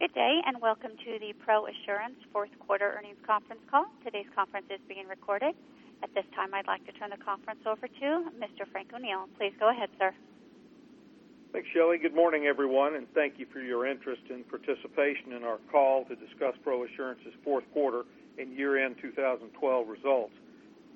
Good 0.00 0.14
day, 0.14 0.40
and 0.46 0.56
welcome 0.62 0.92
to 0.96 1.18
the 1.20 1.34
ProAssurance 1.44 2.16
fourth 2.32 2.48
quarter 2.58 2.96
earnings 2.96 3.20
conference 3.26 3.60
call. 3.70 3.84
Today's 4.02 4.24
conference 4.34 4.64
is 4.70 4.80
being 4.88 5.06
recorded. 5.06 5.52
At 6.02 6.08
this 6.14 6.24
time, 6.34 6.54
I'd 6.54 6.66
like 6.66 6.80
to 6.86 6.92
turn 6.92 7.10
the 7.10 7.22
conference 7.22 7.60
over 7.66 7.84
to 7.86 8.08
Mr. 8.32 8.64
Frank 8.72 8.94
O'Neil. 8.96 9.28
Please 9.36 9.52
go 9.60 9.68
ahead, 9.68 9.90
sir. 9.98 10.14
Thanks, 11.52 11.68
Shelley. 11.76 11.98
Good 11.98 12.14
morning, 12.14 12.46
everyone, 12.46 12.94
and 12.94 13.12
thank 13.12 13.34
you 13.36 13.44
for 13.52 13.60
your 13.60 13.86
interest 13.86 14.22
and 14.30 14.48
participation 14.48 15.36
in 15.36 15.44
our 15.44 15.58
call 15.70 16.06
to 16.06 16.16
discuss 16.16 16.56
ProAssurance's 16.64 17.36
fourth 17.44 17.64
quarter 17.74 18.04
and 18.38 18.56
year-end 18.56 18.96
2012 19.02 19.52
results. 19.86 20.32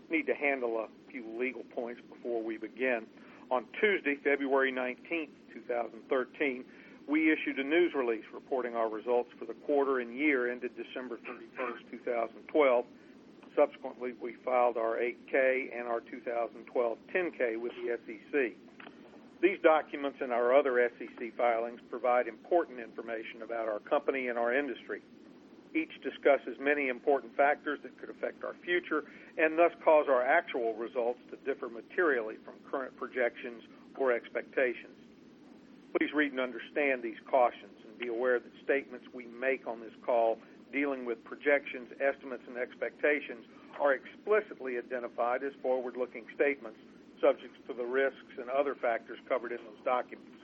Need 0.08 0.24
to 0.32 0.34
handle 0.34 0.80
a 0.80 0.88
few 1.12 1.28
legal 1.38 1.64
points 1.74 2.00
before 2.08 2.42
we 2.42 2.56
begin. 2.56 3.04
On 3.50 3.66
Tuesday, 3.78 4.16
February 4.24 4.72
19th, 4.72 5.28
2013, 5.52 6.64
we 7.08 7.30
issued 7.30 7.58
a 7.58 7.64
news 7.64 7.92
release 7.94 8.24
reporting 8.32 8.74
our 8.74 8.88
results 8.88 9.30
for 9.38 9.44
the 9.44 9.54
quarter 9.66 10.00
and 10.00 10.16
year 10.16 10.50
ended 10.50 10.72
December 10.76 11.16
31st, 11.16 11.90
2012. 11.90 12.84
Subsequently, 13.54 14.12
we 14.20 14.34
filed 14.44 14.76
our 14.76 14.96
8-K 14.96 15.70
and 15.76 15.86
our 15.86 16.00
2012 16.00 16.98
10-K 17.14 17.56
with 17.56 17.72
the 17.82 17.98
SEC. 18.06 18.56
These 19.42 19.58
documents 19.62 20.18
and 20.22 20.32
our 20.32 20.56
other 20.56 20.90
SEC 20.98 21.36
filings 21.36 21.80
provide 21.90 22.26
important 22.26 22.80
information 22.80 23.42
about 23.44 23.68
our 23.68 23.80
company 23.80 24.28
and 24.28 24.38
our 24.38 24.54
industry. 24.54 25.02
Each 25.74 25.92
discusses 26.02 26.56
many 26.58 26.88
important 26.88 27.36
factors 27.36 27.78
that 27.82 27.98
could 28.00 28.08
affect 28.08 28.42
our 28.44 28.54
future 28.64 29.04
and 29.36 29.58
thus 29.58 29.72
cause 29.84 30.06
our 30.08 30.22
actual 30.22 30.72
results 30.74 31.18
to 31.30 31.36
differ 31.44 31.68
materially 31.68 32.36
from 32.44 32.54
current 32.70 32.96
projections 32.96 33.62
or 33.98 34.12
expectations. 34.12 35.03
Please 35.98 36.10
read 36.12 36.32
and 36.32 36.40
understand 36.40 37.02
these 37.02 37.18
cautions 37.30 37.78
and 37.86 37.96
be 37.98 38.08
aware 38.08 38.40
that 38.40 38.50
statements 38.64 39.06
we 39.14 39.26
make 39.26 39.66
on 39.68 39.78
this 39.78 39.94
call 40.04 40.38
dealing 40.72 41.04
with 41.04 41.22
projections, 41.22 41.86
estimates, 42.02 42.42
and 42.48 42.58
expectations 42.58 43.46
are 43.80 43.94
explicitly 43.94 44.76
identified 44.76 45.44
as 45.44 45.52
forward-looking 45.62 46.24
statements 46.34 46.78
subject 47.20 47.54
to 47.68 47.74
the 47.74 47.84
risks 47.84 48.34
and 48.38 48.50
other 48.50 48.74
factors 48.74 49.18
covered 49.28 49.52
in 49.52 49.58
those 49.58 49.84
documents. 49.84 50.34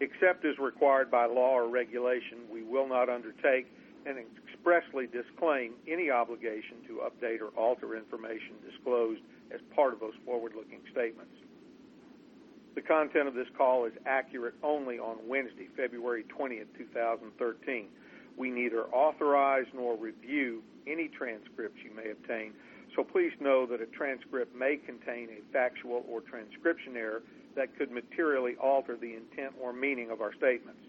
Except 0.00 0.44
as 0.46 0.56
required 0.58 1.10
by 1.10 1.26
law 1.26 1.52
or 1.52 1.68
regulation, 1.68 2.48
we 2.50 2.62
will 2.62 2.88
not 2.88 3.10
undertake 3.10 3.68
and 4.06 4.16
expressly 4.16 5.06
disclaim 5.06 5.74
any 5.86 6.10
obligation 6.10 6.80
to 6.88 7.04
update 7.04 7.40
or 7.42 7.52
alter 7.60 7.94
information 7.94 8.56
disclosed 8.64 9.20
as 9.52 9.60
part 9.74 9.92
of 9.92 10.00
those 10.00 10.16
forward-looking 10.24 10.80
statements. 10.92 11.32
The 12.76 12.82
content 12.82 13.26
of 13.26 13.32
this 13.32 13.48
call 13.56 13.86
is 13.86 13.94
accurate 14.04 14.54
only 14.62 14.98
on 14.98 15.16
Wednesday, 15.26 15.66
February 15.74 16.24
20th, 16.38 16.66
2013. 16.76 17.86
We 18.36 18.50
neither 18.50 18.84
authorize 18.92 19.64
nor 19.74 19.96
review 19.96 20.62
any 20.86 21.08
transcripts 21.08 21.80
you 21.82 21.90
may 21.96 22.10
obtain, 22.10 22.52
so 22.94 23.02
please 23.02 23.32
know 23.40 23.64
that 23.64 23.80
a 23.80 23.86
transcript 23.86 24.54
may 24.54 24.76
contain 24.76 25.30
a 25.30 25.52
factual 25.54 26.04
or 26.06 26.20
transcription 26.20 26.98
error 26.98 27.22
that 27.56 27.74
could 27.78 27.90
materially 27.90 28.56
alter 28.62 28.94
the 28.94 29.14
intent 29.16 29.54
or 29.58 29.72
meaning 29.72 30.10
of 30.10 30.20
our 30.20 30.34
statements. 30.34 30.80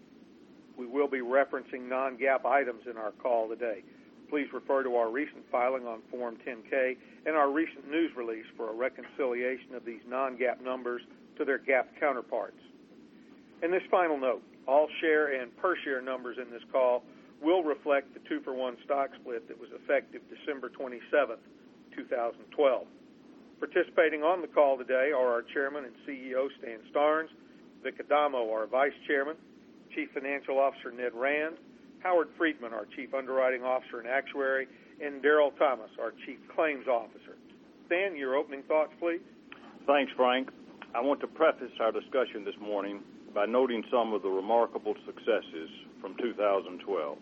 We 0.76 0.86
will 0.86 1.08
be 1.08 1.20
referencing 1.20 1.88
non-GAAP 1.88 2.44
items 2.44 2.82
in 2.88 2.98
our 2.98 3.12
call 3.12 3.48
today. 3.48 3.82
Please 4.28 4.46
refer 4.52 4.82
to 4.82 4.94
our 4.96 5.10
recent 5.10 5.42
filing 5.50 5.86
on 5.86 6.00
Form 6.10 6.36
10-K 6.46 6.98
and 7.24 7.34
our 7.34 7.50
recent 7.50 7.90
news 7.90 8.10
release 8.14 8.44
for 8.58 8.68
a 8.68 8.74
reconciliation 8.74 9.74
of 9.74 9.86
these 9.86 10.02
non-GAAP 10.06 10.62
numbers 10.62 11.00
to 11.38 11.44
their 11.44 11.58
GAAP 11.58 11.86
counterparts. 11.98 12.60
And 13.62 13.72
this 13.72 13.82
final 13.90 14.18
note, 14.18 14.42
all 14.66 14.88
share 15.00 15.40
and 15.40 15.56
per 15.56 15.74
share 15.84 16.02
numbers 16.02 16.36
in 16.40 16.50
this 16.50 16.62
call 16.70 17.02
will 17.42 17.62
reflect 17.62 18.12
the 18.14 18.20
two-for-one 18.28 18.76
stock 18.84 19.10
split 19.20 19.48
that 19.48 19.58
was 19.58 19.70
effective 19.72 20.20
December 20.28 20.68
27th, 20.68 21.42
2012. 21.96 22.86
Participating 23.58 24.22
on 24.22 24.40
the 24.40 24.46
call 24.46 24.78
today 24.78 25.10
are 25.14 25.32
our 25.32 25.42
Chairman 25.54 25.84
and 25.84 25.94
CEO, 26.06 26.48
Stan 26.60 26.78
Starnes, 26.92 27.28
Vic 27.82 27.94
Adamo, 28.00 28.50
our 28.50 28.66
Vice 28.66 28.92
Chairman, 29.06 29.36
Chief 29.94 30.08
Financial 30.14 30.58
Officer, 30.58 30.92
Ned 30.92 31.12
Rand, 31.14 31.56
Howard 32.02 32.28
Friedman, 32.36 32.72
our 32.72 32.86
Chief 32.94 33.14
Underwriting 33.14 33.62
Officer 33.62 33.98
and 33.98 34.08
Actuary, 34.08 34.68
and 35.02 35.22
Daryl 35.22 35.56
Thomas, 35.58 35.90
our 36.00 36.12
Chief 36.26 36.38
Claims 36.54 36.86
Officer. 36.86 37.36
Stan, 37.86 38.16
your 38.16 38.36
opening 38.36 38.62
thoughts, 38.64 38.92
please. 39.00 39.20
Thanks, 39.86 40.12
Frank. 40.16 40.50
I 40.94 41.02
want 41.02 41.20
to 41.20 41.26
preface 41.26 41.70
our 41.80 41.92
discussion 41.92 42.46
this 42.46 42.54
morning 42.62 43.00
by 43.34 43.44
noting 43.44 43.84
some 43.90 44.14
of 44.14 44.22
the 44.22 44.30
remarkable 44.30 44.94
successes 45.04 45.68
from 46.00 46.16
2012. 46.16 47.18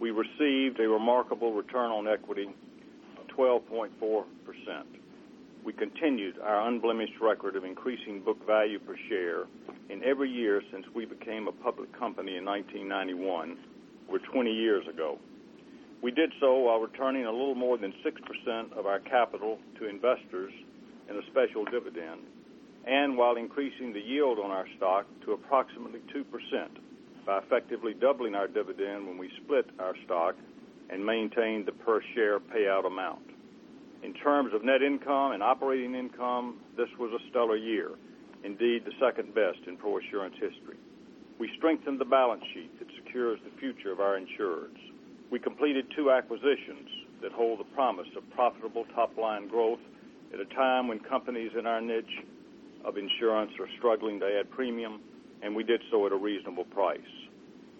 We 0.00 0.10
received 0.10 0.80
a 0.80 0.88
remarkable 0.88 1.52
return 1.52 1.90
on 1.90 2.08
equity 2.08 2.48
of 3.18 3.36
12.4%. 3.36 4.24
We 5.62 5.74
continued 5.74 6.38
our 6.42 6.68
unblemished 6.68 7.20
record 7.20 7.54
of 7.54 7.64
increasing 7.64 8.22
book 8.22 8.44
value 8.46 8.78
per 8.78 8.96
share 9.10 9.44
in 9.90 10.02
every 10.02 10.30
year 10.30 10.62
since 10.72 10.86
we 10.94 11.04
became 11.04 11.48
a 11.48 11.52
public 11.52 11.92
company 11.98 12.38
in 12.38 12.46
1991, 12.46 13.58
or 14.08 14.18
20 14.32 14.50
years 14.50 14.88
ago. 14.88 15.18
We 16.02 16.12
did 16.12 16.32
so 16.40 16.56
while 16.60 16.80
returning 16.80 17.26
a 17.26 17.30
little 17.30 17.54
more 17.54 17.76
than 17.76 17.92
6% 18.02 18.72
of 18.72 18.86
our 18.86 19.00
capital 19.00 19.58
to 19.78 19.86
investors 19.86 20.52
in 21.10 21.16
a 21.16 21.22
special 21.30 21.66
dividend 21.66 22.22
and 22.86 23.16
while 23.16 23.36
increasing 23.36 23.92
the 23.92 24.00
yield 24.00 24.38
on 24.38 24.50
our 24.50 24.66
stock 24.76 25.06
to 25.24 25.32
approximately 25.32 26.00
2% 26.14 26.24
by 27.26 27.38
effectively 27.38 27.94
doubling 27.94 28.34
our 28.34 28.48
dividend 28.48 29.06
when 29.06 29.18
we 29.18 29.30
split 29.44 29.66
our 29.78 29.94
stock 30.04 30.34
and 30.88 31.04
maintained 31.04 31.66
the 31.66 31.72
per 31.72 32.00
share 32.14 32.40
payout 32.40 32.86
amount. 32.86 33.22
In 34.02 34.14
terms 34.14 34.54
of 34.54 34.64
net 34.64 34.82
income 34.82 35.32
and 35.32 35.42
operating 35.42 35.94
income, 35.94 36.58
this 36.76 36.88
was 36.98 37.12
a 37.12 37.30
stellar 37.30 37.56
year, 37.56 37.90
indeed 38.44 38.84
the 38.84 38.92
second 38.98 39.34
best 39.34 39.58
in 39.66 39.76
ProAssurance 39.76 40.34
history. 40.34 40.78
We 41.38 41.50
strengthened 41.56 42.00
the 42.00 42.06
balance 42.06 42.42
sheet 42.54 42.78
that 42.78 42.88
secures 42.96 43.38
the 43.44 43.58
future 43.60 43.92
of 43.92 44.00
our 44.00 44.18
insureds. 44.18 44.76
We 45.30 45.38
completed 45.38 45.86
two 45.94 46.10
acquisitions 46.10 46.88
that 47.22 47.32
hold 47.32 47.60
the 47.60 47.74
promise 47.74 48.08
of 48.16 48.28
profitable 48.30 48.86
top-line 48.94 49.48
growth 49.48 49.80
at 50.32 50.40
a 50.40 50.44
time 50.46 50.88
when 50.88 50.98
companies 51.00 51.52
in 51.58 51.66
our 51.66 51.80
niche 51.80 52.24
of 52.84 52.96
insurance 52.96 53.52
are 53.58 53.68
struggling 53.78 54.20
to 54.20 54.26
add 54.26 54.50
premium, 54.50 55.00
and 55.42 55.54
we 55.54 55.64
did 55.64 55.80
so 55.90 56.06
at 56.06 56.12
a 56.12 56.16
reasonable 56.16 56.64
price. 56.64 57.00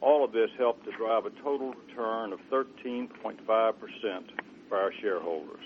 All 0.00 0.25
of 0.25 0.33
this 0.33 0.50
helped 0.59 0.84
to 0.84 0.93
drive 0.97 1.27
a 1.27 1.31
total 1.43 1.75
return 1.75 2.33
of 2.33 2.41
13.5% 2.50 3.10
for 4.69 4.78
our 4.78 4.93
shareholders. 5.03 5.65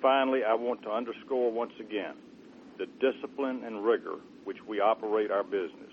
Finally, 0.00 0.44
I 0.44 0.54
want 0.54 0.82
to 0.82 0.90
underscore 0.90 1.52
once 1.52 1.72
again 1.78 2.14
the 2.78 2.86
discipline 3.00 3.62
and 3.64 3.84
rigor 3.84 4.16
which 4.44 4.56
we 4.66 4.80
operate 4.80 5.30
our 5.30 5.44
business 5.44 5.92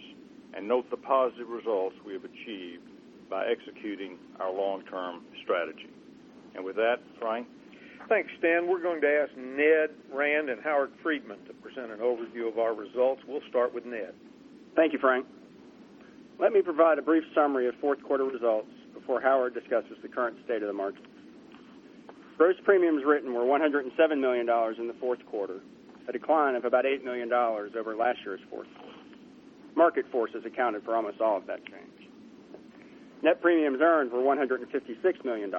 and 0.53 0.67
note 0.67 0.89
the 0.89 0.97
positive 0.97 1.50
results 1.50 1.95
we 2.06 2.13
have 2.13 2.23
achieved 2.23 2.83
by 3.29 3.45
executing 3.45 4.17
our 4.39 4.51
long-term 4.51 5.22
strategy. 5.44 5.89
And 6.56 6.63
with 6.63 6.77
that, 6.77 6.97
Frank? 7.19 7.47
Thanks, 8.09 8.29
Stan. 8.40 8.69
We're 8.69 8.81
going 8.81 9.01
to 9.01 9.07
ask 9.07 9.35
Ned 9.35 9.90
Rand 10.13 10.50
and 10.50 10.62
Howard 10.63 10.91
Friedman 11.03 11.40
to 11.45 11.53
present 11.53 11.91
an 11.91 12.00
overview 12.00 12.47
of 12.47 12.57
our 12.57 12.73
results. 12.73 13.22
We'll 13.28 13.41
start 13.50 13.73
with 13.73 13.85
Ned. 13.85 14.13
Thank 14.78 14.94
you, 14.94 15.00
Frank. 15.00 15.25
Let 16.40 16.53
me 16.53 16.62
provide 16.62 17.00
a 17.00 17.01
brief 17.01 17.25
summary 17.35 17.68
of 17.68 17.75
fourth 17.81 18.01
quarter 18.03 18.23
results 18.23 18.69
before 18.94 19.19
Howard 19.19 19.53
discusses 19.53 19.97
the 20.01 20.07
current 20.07 20.38
state 20.45 20.62
of 20.62 20.68
the 20.68 20.73
market. 20.73 21.03
Gross 22.38 22.56
premiums 22.63 23.03
written 23.06 23.34
were 23.34 23.41
$107 23.41 23.91
million 24.19 24.47
in 24.79 24.88
the 24.88 24.95
fourth 25.01 25.25
quarter, 25.25 25.59
a 26.07 26.13
decline 26.13 26.56
of 26.56 26.63
about 26.63 26.85
$8 26.85 27.03
million 27.03 27.31
over 27.34 27.95
last 27.97 28.19
year's 28.24 28.39
fourth 28.50 28.68
quarter. 28.79 28.97
Market 29.75 30.06
forces 30.12 30.44
accounted 30.45 30.84
for 30.85 30.95
almost 30.95 31.19
all 31.19 31.35
of 31.35 31.45
that 31.47 31.66
change. 31.66 31.97
Net 33.23 33.41
premiums 33.41 33.80
earned 33.81 34.12
were 34.12 34.19
$156 34.19 35.25
million 35.25 35.51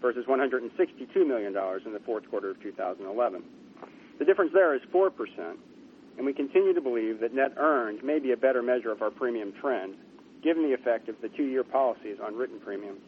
versus 0.00 0.24
$162 0.26 1.26
million 1.26 1.54
in 1.86 1.92
the 1.92 2.00
fourth 2.04 2.28
quarter 2.30 2.50
of 2.50 2.62
2011. 2.62 3.42
The 4.18 4.24
difference 4.24 4.52
there 4.54 4.74
is 4.74 4.80
4%, 4.92 5.10
and 6.16 6.26
we 6.26 6.32
continue 6.32 6.72
to 6.72 6.80
believe 6.80 7.20
that 7.20 7.34
net 7.34 7.54
earned 7.56 8.02
may 8.02 8.18
be 8.18 8.32
a 8.32 8.36
better 8.36 8.62
measure 8.62 8.90
of 8.90 9.02
our 9.02 9.10
premium 9.10 9.52
trend 9.60 9.96
given 10.42 10.62
the 10.62 10.74
effect 10.74 11.08
of 11.08 11.16
the 11.22 11.28
two-year 11.30 11.64
policies 11.64 12.18
on 12.22 12.36
written 12.36 12.60
premiums. 12.60 13.00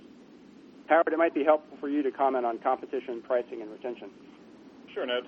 Howard, 0.89 1.13
it 1.13 1.19
might 1.19 1.35
be 1.35 1.45
helpful 1.45 1.77
for 1.81 1.89
you 1.89 2.03
to 2.03 2.11
comment 2.11 2.47
on 2.47 2.59
competition, 2.59 3.23
pricing, 3.23 3.61
and 3.61 3.71
retention. 3.71 4.11
Sure, 4.95 5.05
Ned. 5.05 5.25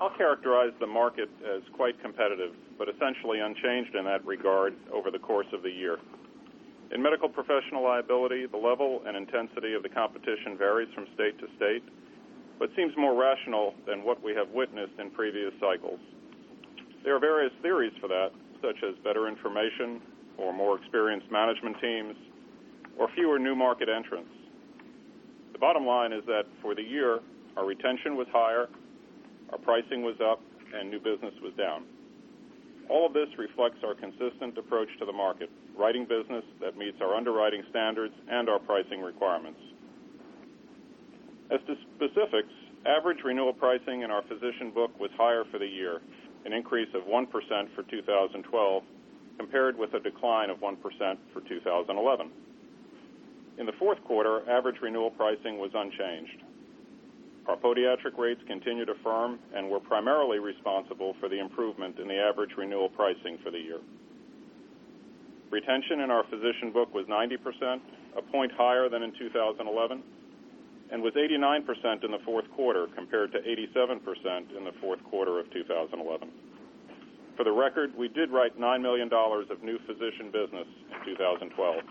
I'll 0.00 0.14
characterize 0.16 0.72
the 0.80 0.86
market 0.86 1.30
as 1.44 1.62
quite 1.74 2.00
competitive, 2.02 2.52
but 2.76 2.88
essentially 2.88 3.38
unchanged 3.40 3.94
in 3.94 4.04
that 4.04 4.24
regard 4.26 4.74
over 4.92 5.10
the 5.10 5.18
course 5.18 5.46
of 5.52 5.62
the 5.62 5.70
year. 5.70 5.98
In 6.92 7.00
medical 7.00 7.28
professional 7.28 7.82
liability, 7.82 8.44
the 8.44 8.58
level 8.58 9.00
and 9.06 9.16
intensity 9.16 9.72
of 9.72 9.82
the 9.82 9.88
competition 9.88 10.58
varies 10.58 10.92
from 10.94 11.06
state 11.14 11.38
to 11.40 11.48
state, 11.56 11.82
but 12.58 12.68
seems 12.76 12.92
more 12.98 13.18
rational 13.18 13.74
than 13.86 14.04
what 14.04 14.22
we 14.22 14.34
have 14.34 14.50
witnessed 14.50 14.92
in 14.98 15.10
previous 15.10 15.52
cycles. 15.58 15.98
There 17.02 17.16
are 17.16 17.18
various 17.18 17.52
theories 17.62 17.94
for 17.98 18.08
that, 18.08 18.32
such 18.60 18.76
as 18.84 18.94
better 19.02 19.26
information 19.26 20.02
or 20.36 20.52
more 20.52 20.78
experienced 20.78 21.30
management 21.30 21.80
teams, 21.80 22.14
or 22.98 23.08
fewer 23.14 23.38
new 23.38 23.54
market 23.54 23.88
entrants. 23.88 24.30
The 25.52 25.58
bottom 25.58 25.86
line 25.86 26.12
is 26.12 26.24
that 26.26 26.44
for 26.60 26.74
the 26.74 26.82
year, 26.82 27.20
our 27.56 27.64
retention 27.64 28.16
was 28.16 28.26
higher, 28.32 28.68
our 29.50 29.58
pricing 29.58 30.02
was 30.02 30.16
up, 30.20 30.40
and 30.74 30.90
new 30.90 31.00
business 31.00 31.34
was 31.42 31.52
down. 31.56 31.84
All 32.90 33.06
of 33.06 33.14
this 33.14 33.28
reflects 33.38 33.78
our 33.82 33.94
consistent 33.94 34.58
approach 34.58 34.88
to 34.98 35.06
the 35.06 35.12
market, 35.12 35.50
writing 35.76 36.04
business 36.04 36.44
that 36.60 36.76
meets 36.76 37.00
our 37.00 37.14
underwriting 37.14 37.62
standards 37.70 38.14
and 38.28 38.48
our 38.48 38.58
pricing 38.58 39.00
requirements. 39.00 39.60
As 41.50 41.60
to 41.66 41.74
specifics, 41.96 42.52
average 42.86 43.18
renewal 43.24 43.52
pricing 43.52 44.02
in 44.02 44.10
our 44.10 44.22
physician 44.22 44.70
book 44.70 44.98
was 44.98 45.10
higher 45.16 45.44
for 45.50 45.58
the 45.58 45.66
year, 45.66 46.00
an 46.44 46.52
increase 46.52 46.88
of 46.94 47.02
1% 47.02 47.28
for 47.74 47.82
2012, 47.84 48.82
compared 49.38 49.78
with 49.78 49.94
a 49.94 50.00
decline 50.00 50.50
of 50.50 50.58
1% 50.58 50.76
for 51.32 51.40
2011. 51.40 52.30
In 53.58 53.66
the 53.66 53.72
fourth 53.78 54.02
quarter, 54.04 54.48
average 54.50 54.80
renewal 54.80 55.10
pricing 55.10 55.58
was 55.58 55.70
unchanged. 55.74 56.42
Our 57.46 57.56
podiatric 57.56 58.16
rates 58.16 58.40
continue 58.46 58.84
to 58.84 58.94
firm 59.02 59.38
and 59.54 59.68
were 59.68 59.80
primarily 59.80 60.38
responsible 60.38 61.14
for 61.20 61.28
the 61.28 61.40
improvement 61.40 61.98
in 61.98 62.08
the 62.08 62.18
average 62.18 62.52
renewal 62.56 62.88
pricing 62.88 63.38
for 63.42 63.50
the 63.50 63.58
year. 63.58 63.80
Retention 65.52 66.00
in 66.00 66.10
our 66.10 66.24
physician 66.30 66.72
book 66.72 66.94
was 66.94 67.04
90%, 67.06 67.36
a 68.16 68.22
point 68.32 68.50
higher 68.56 68.88
than 68.88 69.02
in 69.02 69.12
2011, 69.12 70.02
and 70.90 71.02
was 71.02 71.12
89% 71.12 72.04
in 72.04 72.10
the 72.10 72.18
fourth 72.24 72.50
quarter, 72.56 72.86
compared 72.96 73.32
to 73.32 73.38
87% 73.38 74.56
in 74.56 74.64
the 74.64 74.72
fourth 74.80 75.04
quarter 75.04 75.38
of 75.38 75.52
2011. 75.52 76.30
For 77.36 77.44
the 77.44 77.52
record, 77.52 77.92
we 77.96 78.08
did 78.08 78.30
write 78.30 78.58
$9 78.58 78.80
million 78.80 79.10
of 79.12 79.62
new 79.62 79.78
physician 79.86 80.32
business 80.32 80.66
in 80.88 81.14
2012. 81.16 81.84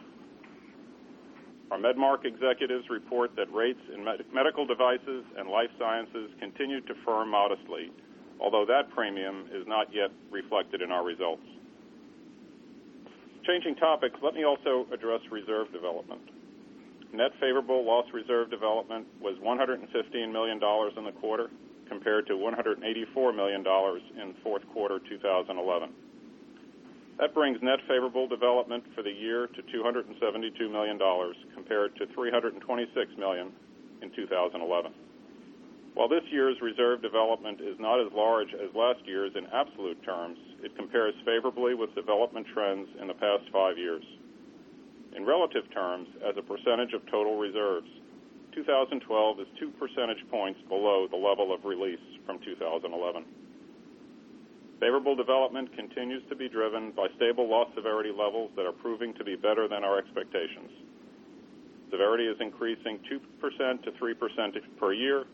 Our 1.69 1.77
Medmarc 1.77 2.25
executives 2.25 2.89
report 2.89 3.35
that 3.35 3.53
rates 3.53 3.79
in 3.93 4.03
medical 4.33 4.65
devices 4.65 5.23
and 5.37 5.47
life 5.47 5.69
sciences 5.77 6.31
continued 6.39 6.87
to 6.87 6.95
firm 7.05 7.29
modestly, 7.29 7.91
although 8.39 8.65
that 8.65 8.89
premium 8.89 9.45
is 9.53 9.67
not 9.67 9.93
yet 9.93 10.09
reflected 10.31 10.81
in 10.81 10.91
our 10.91 11.05
results. 11.05 11.45
Changing 13.45 13.75
topics, 13.75 14.15
let 14.21 14.35
me 14.35 14.45
also 14.45 14.85
address 14.93 15.21
reserve 15.31 15.71
development. 15.73 16.21
Net 17.13 17.31
favorable 17.39 17.83
loss 17.83 18.05
reserve 18.13 18.49
development 18.49 19.07
was 19.19 19.35
$115 19.43 20.31
million 20.31 20.61
in 20.97 21.03
the 21.03 21.11
quarter, 21.19 21.49
compared 21.89 22.27
to 22.27 22.33
$184 22.33 23.35
million 23.35 23.65
in 24.21 24.33
fourth 24.43 24.61
quarter 24.71 24.99
2011. 25.09 25.89
That 27.19 27.33
brings 27.33 27.57
net 27.61 27.79
favorable 27.88 28.27
development 28.27 28.83
for 28.95 29.03
the 29.03 29.11
year 29.11 29.47
to 29.47 29.61
$272 29.61 30.71
million, 30.71 30.99
compared 31.53 31.95
to 31.97 32.05
326 32.13 33.11
million 33.17 33.51
in 34.01 34.11
2011. 34.15 34.91
While 35.93 36.07
this 36.07 36.23
year's 36.31 36.55
reserve 36.61 37.01
development 37.01 37.59
is 37.59 37.75
not 37.79 37.99
as 37.99 38.11
large 38.13 38.53
as 38.53 38.73
last 38.73 39.05
year's 39.05 39.33
in 39.35 39.45
absolute 39.47 40.01
terms, 40.03 40.38
it 40.63 40.75
compares 40.75 41.13
favorably 41.25 41.73
with 41.73 41.93
development 41.95 42.47
trends 42.53 42.87
in 43.01 43.07
the 43.07 43.13
past 43.13 43.43
five 43.51 43.77
years. 43.77 44.03
In 45.15 45.25
relative 45.25 45.63
terms, 45.73 46.07
as 46.27 46.35
a 46.37 46.41
percentage 46.41 46.93
of 46.93 47.05
total 47.11 47.37
reserves, 47.37 47.87
2012 48.53 49.39
is 49.39 49.47
two 49.59 49.71
percentage 49.79 50.23
points 50.29 50.59
below 50.67 51.07
the 51.09 51.17
level 51.17 51.53
of 51.53 51.63
release 51.65 52.03
from 52.25 52.39
2011. 52.39 53.25
Favorable 54.79 55.15
development 55.15 55.69
continues 55.75 56.23
to 56.27 56.35
be 56.35 56.49
driven 56.49 56.91
by 56.91 57.07
stable 57.15 57.47
loss 57.47 57.67
severity 57.75 58.09
levels 58.09 58.49
that 58.55 58.65
are 58.65 58.71
proving 58.71 59.13
to 59.13 59.23
be 59.23 59.35
better 59.35 59.67
than 59.67 59.83
our 59.83 59.99
expectations. 59.99 60.71
Severity 61.91 62.25
is 62.25 62.37
increasing 62.39 62.99
2% 63.11 63.83
to 63.83 63.91
3% 63.91 64.79
per 64.79 64.93
year, 64.93 65.25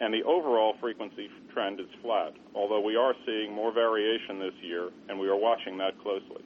and 0.00 0.12
the 0.12 0.22
overall 0.24 0.74
frequency 0.80 1.28
trend 1.52 1.78
is 1.78 1.86
flat, 2.02 2.32
although 2.54 2.80
we 2.80 2.96
are 2.96 3.14
seeing 3.26 3.52
more 3.52 3.72
variation 3.72 4.38
this 4.38 4.54
year, 4.62 4.90
and 5.08 5.18
we 5.18 5.28
are 5.28 5.36
watching 5.36 5.76
that 5.78 6.00
closely. 6.00 6.42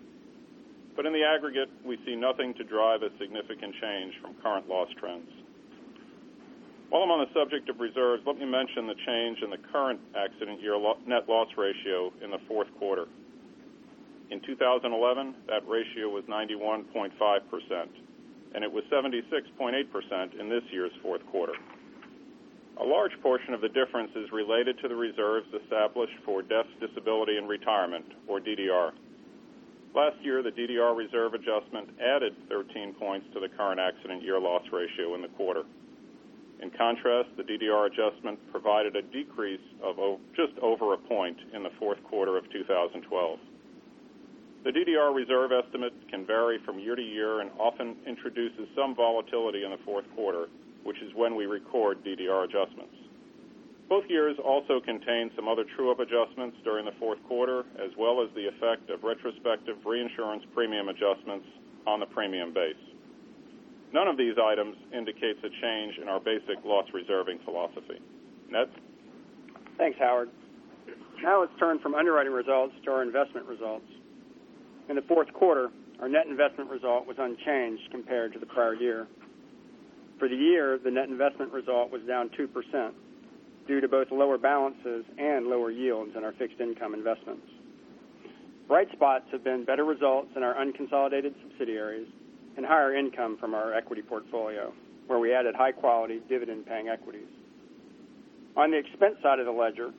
But 0.97 1.07
in 1.07 1.13
the 1.13 1.23
aggregate, 1.23 1.71
we 1.85 1.99
see 2.05 2.17
nothing 2.17 2.55
to 2.55 2.65
drive 2.65 3.03
a 3.03 3.11
significant 3.19 3.75
change 3.81 4.15
from 4.21 4.35
current 4.43 4.69
loss 4.69 4.89
trends. 4.99 5.31
While 6.91 7.03
I'm 7.03 7.11
on 7.11 7.27
the 7.27 7.33
subject 7.35 7.69
of 7.69 7.81
reserves, 7.81 8.23
let 8.27 8.39
me 8.39 8.45
mention 8.45 8.87
the 8.87 8.95
change 9.07 9.39
in 9.43 9.51
the 9.51 9.59
current 9.73 9.99
accident 10.15 10.61
year 10.61 10.79
net 11.07 11.29
loss 11.29 11.49
ratio 11.57 12.13
in 12.23 12.31
the 12.31 12.39
fourth 12.47 12.69
quarter. 12.79 13.07
In 14.31 14.41
2011, 14.41 15.35
that 15.49 15.67
ratio 15.69 16.09
was 16.09 16.25
91.5%, 16.25 17.11
and 18.55 18.65
it 18.65 18.71
was 18.71 18.85
76.8% 18.93 20.41
in 20.41 20.49
this 20.49 20.63
year's 20.71 20.93
fourth 21.03 21.25
quarter. 21.27 21.55
A 22.81 22.85
large 22.85 23.13
portion 23.23 23.55
of 23.55 23.61
the 23.61 23.69
difference 23.69 24.11
is 24.17 24.33
related 24.33 24.79
to 24.83 24.89
the 24.89 24.97
reserves 24.97 25.47
established 25.63 26.17
for 26.25 26.43
death, 26.43 26.67
disability, 26.81 27.37
and 27.37 27.49
retirement, 27.49 28.05
or 28.27 28.41
DDR. 28.41 28.93
Last 29.95 30.17
year, 30.23 30.43
the 30.43 30.51
DDR 30.51 30.97
reserve 30.97 31.35
adjustment 31.35 31.89
added 32.03 32.35
13 32.49 32.95
points 32.95 33.27
to 33.33 33.39
the 33.39 33.49
current 33.49 33.79
accident 33.79 34.25
year 34.25 34.41
loss 34.41 34.63
ratio 34.73 35.15
in 35.15 35.23
the 35.23 35.29
quarter. 35.29 35.63
In 36.61 36.71
contrast, 36.71 37.29
the 37.37 37.45
DDR 37.45 37.87
adjustment 37.87 38.41
provided 38.51 38.97
a 38.97 39.03
decrease 39.03 39.63
of 39.81 39.97
just 40.35 40.59
over 40.61 40.95
a 40.95 40.99
point 40.99 41.37
in 41.53 41.63
the 41.63 41.71
fourth 41.79 42.03
quarter 42.05 42.37
of 42.37 42.51
2012. 42.51 43.39
The 44.65 44.71
DDR 44.71 45.15
reserve 45.15 45.53
estimate 45.53 45.93
can 46.11 46.27
vary 46.27 46.59
from 46.65 46.81
year 46.81 46.97
to 46.97 47.03
year 47.03 47.41
and 47.41 47.51
often 47.61 47.97
introduces 48.07 48.67
some 48.75 48.97
volatility 48.97 49.63
in 49.63 49.71
the 49.71 49.85
fourth 49.85 50.07
quarter, 50.17 50.47
which 50.85 51.01
is 51.03 51.13
when 51.15 51.35
we 51.35 51.47
record 51.47 52.05
DDR 52.05 52.45
adjustments. 52.45 52.95
Both 53.89 54.05
years 54.09 54.37
also 54.43 54.81
contain 54.81 55.31
some 55.37 55.49
other 55.49 55.65
true-up 55.77 56.01
adjustments 56.01 56.57
during 56.65 56.85
the 56.87 56.97
fourth 56.99 57.23
quarter, 57.29 57.61
as 57.77 57.91
well 57.99 58.23
as 58.23 58.29
the 58.35 58.49
effect 58.49 58.89
of 58.89 59.05
retrospective 59.05 59.77
reinsurance 59.85 60.45
premium 60.55 60.89
adjustments 60.89 61.47
on 61.87 62.01
the 62.01 62.07
premium 62.07 62.55
base. 62.55 62.81
None 63.93 64.09
of 64.09 64.17
these 64.17 64.35
items 64.43 64.77
indicates 64.93 65.39
a 65.45 65.51
change 65.63 65.99
in 66.01 66.09
our 66.09 66.19
basic 66.19 66.65
loss 66.65 66.87
reserving 66.93 67.39
philosophy. 67.45 68.01
Ned? 68.51 68.69
Thanks, 69.77 69.99
Howard. 69.99 70.31
Now 71.23 71.41
let's 71.41 71.53
turn 71.59 71.79
from 71.79 71.95
underwriting 71.95 72.33
results 72.33 72.75
to 72.85 72.91
our 72.91 73.03
investment 73.03 73.47
results. 73.47 73.87
In 74.89 74.97
the 74.97 75.03
fourth 75.03 75.33
quarter, 75.33 75.71
our 76.01 76.09
net 76.09 76.27
investment 76.27 76.71
result 76.71 77.07
was 77.07 77.17
unchanged 77.19 77.91
compared 77.91 78.33
to 78.33 78.39
the 78.39 78.47
prior 78.47 78.75
year. 78.75 79.07
For 80.25 80.29
the 80.31 80.37
year, 80.37 80.79
the 80.83 80.91
net 80.91 81.11
investment 81.11 81.53
result 81.53 81.93
was 81.93 82.01
down 82.09 82.31
2% 82.31 82.93
due 83.69 83.83
to 83.83 83.89
both 83.89 84.11
lower 84.11 84.39
balances 84.39 85.05
and 85.19 85.49
lower 85.49 85.71
yields 85.71 86.13
in 86.17 86.25
our 86.25 86.33
fixed 86.33 86.59
income 86.61 86.95
investments. 86.95 87.47
Bright 88.67 88.91
spots 88.93 89.27
have 89.33 89.45
been 89.45 89.67
better 89.67 89.85
results 89.85 90.31
in 90.35 90.43
our 90.43 90.55
unconsolidated 90.55 91.35
subsidiaries 91.43 92.09
and 92.57 92.65
higher 92.65 92.97
income 92.97 93.37
from 93.37 93.53
our 93.53 93.75
equity 93.75 94.01
portfolio, 94.01 94.73
where 95.09 95.19
we 95.19 95.35
added 95.35 95.55
high-quality 95.55 96.23
dividend-paying 96.27 96.89
equities. 96.89 97.29
On 98.57 98.71
the 98.71 98.79
expense 98.79 99.17
side 99.23 99.41
of 99.41 99.45
the 99.45 99.53
ledger, 99.53 99.93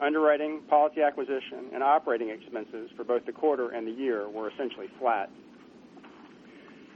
underwriting, 0.00 0.62
policy 0.70 1.02
acquisition, 1.02 1.68
and 1.74 1.82
operating 1.82 2.30
expenses 2.30 2.88
for 2.96 3.04
both 3.04 3.26
the 3.26 3.32
quarter 3.32 3.68
and 3.68 3.86
the 3.86 3.92
year 3.92 4.26
were 4.26 4.48
essentially 4.48 4.88
flat. 4.98 5.28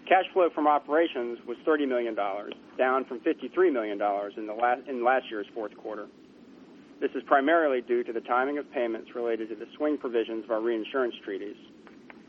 Cash 0.08 0.26
flow 0.34 0.50
from 0.54 0.66
operations 0.66 1.38
was 1.46 1.56
$30 1.66 1.88
million, 1.88 2.14
down 2.14 3.04
from 3.06 3.20
$53 3.20 3.72
million 3.72 3.98
in 4.36 4.46
the 4.46 5.02
last 5.04 5.30
year's 5.30 5.46
fourth 5.54 5.74
quarter. 5.78 6.06
This 7.00 7.10
is 7.14 7.22
primarily 7.26 7.80
due 7.80 8.04
to 8.04 8.12
the 8.12 8.20
timing 8.20 8.58
of 8.58 8.70
payments 8.72 9.14
related 9.14 9.48
to 9.48 9.56
the 9.56 9.66
swing 9.76 9.96
provisions 9.96 10.44
of 10.44 10.50
our 10.50 10.60
reinsurance 10.60 11.14
treaties, 11.24 11.56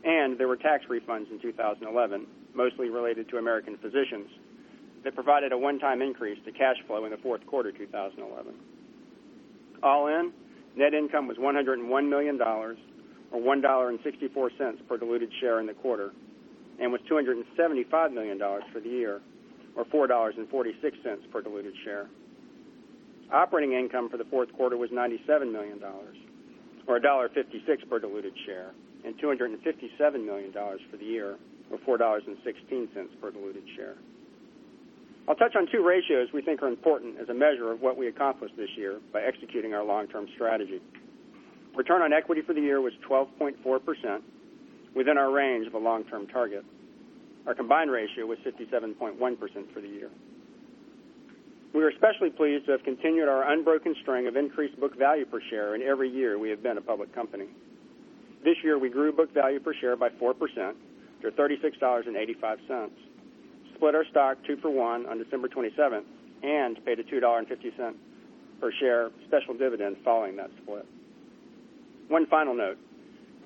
and 0.04 0.38
there 0.38 0.48
were 0.48 0.56
tax 0.56 0.84
refunds 0.88 1.30
in 1.30 1.38
2011, 1.40 2.26
mostly 2.54 2.88
related 2.88 3.28
to 3.28 3.36
American 3.36 3.76
Physicians, 3.76 4.28
that 5.04 5.14
provided 5.14 5.52
a 5.52 5.58
one-time 5.58 6.00
increase 6.00 6.38
to 6.46 6.52
cash 6.52 6.76
flow 6.86 7.04
in 7.04 7.10
the 7.10 7.18
fourth 7.18 7.46
quarter 7.46 7.72
2011. 7.72 8.54
All 9.82 10.06
in, 10.08 10.32
net 10.76 10.94
income 10.94 11.28
was 11.28 11.36
$101 11.36 12.08
million, 12.08 12.40
or 12.40 12.74
$1.64 13.34 14.88
per 14.88 14.96
diluted 14.96 15.30
share 15.40 15.60
in 15.60 15.66
the 15.66 15.74
quarter, 15.74 16.12
and 16.80 16.92
was 16.92 17.00
$275 17.10 18.12
million 18.12 18.38
for 18.72 18.80
the 18.80 18.88
year, 18.88 19.20
or 19.74 19.84
$4.46 19.86 21.30
per 21.30 21.42
diluted 21.42 21.74
share. 21.84 22.08
Operating 23.32 23.72
income 23.72 24.08
for 24.08 24.16
the 24.16 24.24
fourth 24.24 24.52
quarter 24.52 24.76
was 24.76 24.90
$97 24.90 25.50
million, 25.50 25.82
or 26.86 27.00
$1.56 27.00 27.88
per 27.88 27.98
diluted 27.98 28.32
share, 28.44 28.72
and 29.04 29.18
$257 29.18 30.24
million 30.24 30.52
for 30.52 30.96
the 30.96 31.04
year, 31.04 31.36
or 31.70 31.98
$4.16 31.98 32.88
per 33.20 33.30
diluted 33.30 33.64
share. 33.74 33.96
I'll 35.28 35.34
touch 35.34 35.56
on 35.56 35.66
two 35.72 35.84
ratios 35.84 36.28
we 36.32 36.40
think 36.40 36.62
are 36.62 36.68
important 36.68 37.18
as 37.20 37.28
a 37.28 37.34
measure 37.34 37.72
of 37.72 37.80
what 37.80 37.96
we 37.96 38.06
accomplished 38.06 38.56
this 38.56 38.70
year 38.76 39.00
by 39.12 39.22
executing 39.22 39.74
our 39.74 39.82
long-term 39.82 40.28
strategy. 40.34 40.80
Return 41.74 42.00
on 42.00 42.12
equity 42.12 42.42
for 42.42 42.54
the 42.54 42.60
year 42.60 42.80
was 42.80 42.92
12.4%, 43.08 44.20
within 44.96 45.18
our 45.18 45.30
range 45.30 45.66
of 45.66 45.74
a 45.74 45.78
long-term 45.78 46.26
target. 46.28 46.64
Our 47.46 47.54
combined 47.54 47.90
ratio 47.90 48.26
was 48.26 48.38
57.1% 48.38 49.18
for 49.72 49.80
the 49.80 49.88
year. 49.88 50.10
We 51.74 51.82
are 51.84 51.88
especially 51.90 52.30
pleased 52.30 52.64
to 52.66 52.72
have 52.72 52.82
continued 52.82 53.28
our 53.28 53.52
unbroken 53.52 53.94
string 54.00 54.26
of 54.26 54.36
increased 54.36 54.80
book 54.80 54.96
value 54.98 55.26
per 55.26 55.40
share 55.50 55.74
in 55.74 55.82
every 55.82 56.08
year 56.08 56.38
we 56.38 56.48
have 56.48 56.62
been 56.62 56.78
a 56.78 56.80
public 56.80 57.14
company. 57.14 57.46
This 58.42 58.56
year, 58.64 58.78
we 58.78 58.88
grew 58.88 59.12
book 59.12 59.34
value 59.34 59.60
per 59.60 59.74
share 59.74 59.96
by 59.96 60.08
4% 60.08 60.32
to 61.22 61.30
$36.85, 61.30 62.90
split 63.74 63.94
our 63.94 64.04
stock 64.10 64.38
two 64.46 64.56
for 64.56 64.70
one 64.70 65.04
on 65.06 65.18
December 65.18 65.48
27th, 65.48 66.04
and 66.42 66.82
paid 66.84 66.98
a 67.00 67.04
$2.50 67.04 67.94
per 68.60 68.72
share 68.80 69.10
special 69.26 69.54
dividend 69.54 69.96
following 70.04 70.36
that 70.36 70.50
split. 70.62 70.86
One 72.08 72.26
final 72.26 72.54
note. 72.54 72.78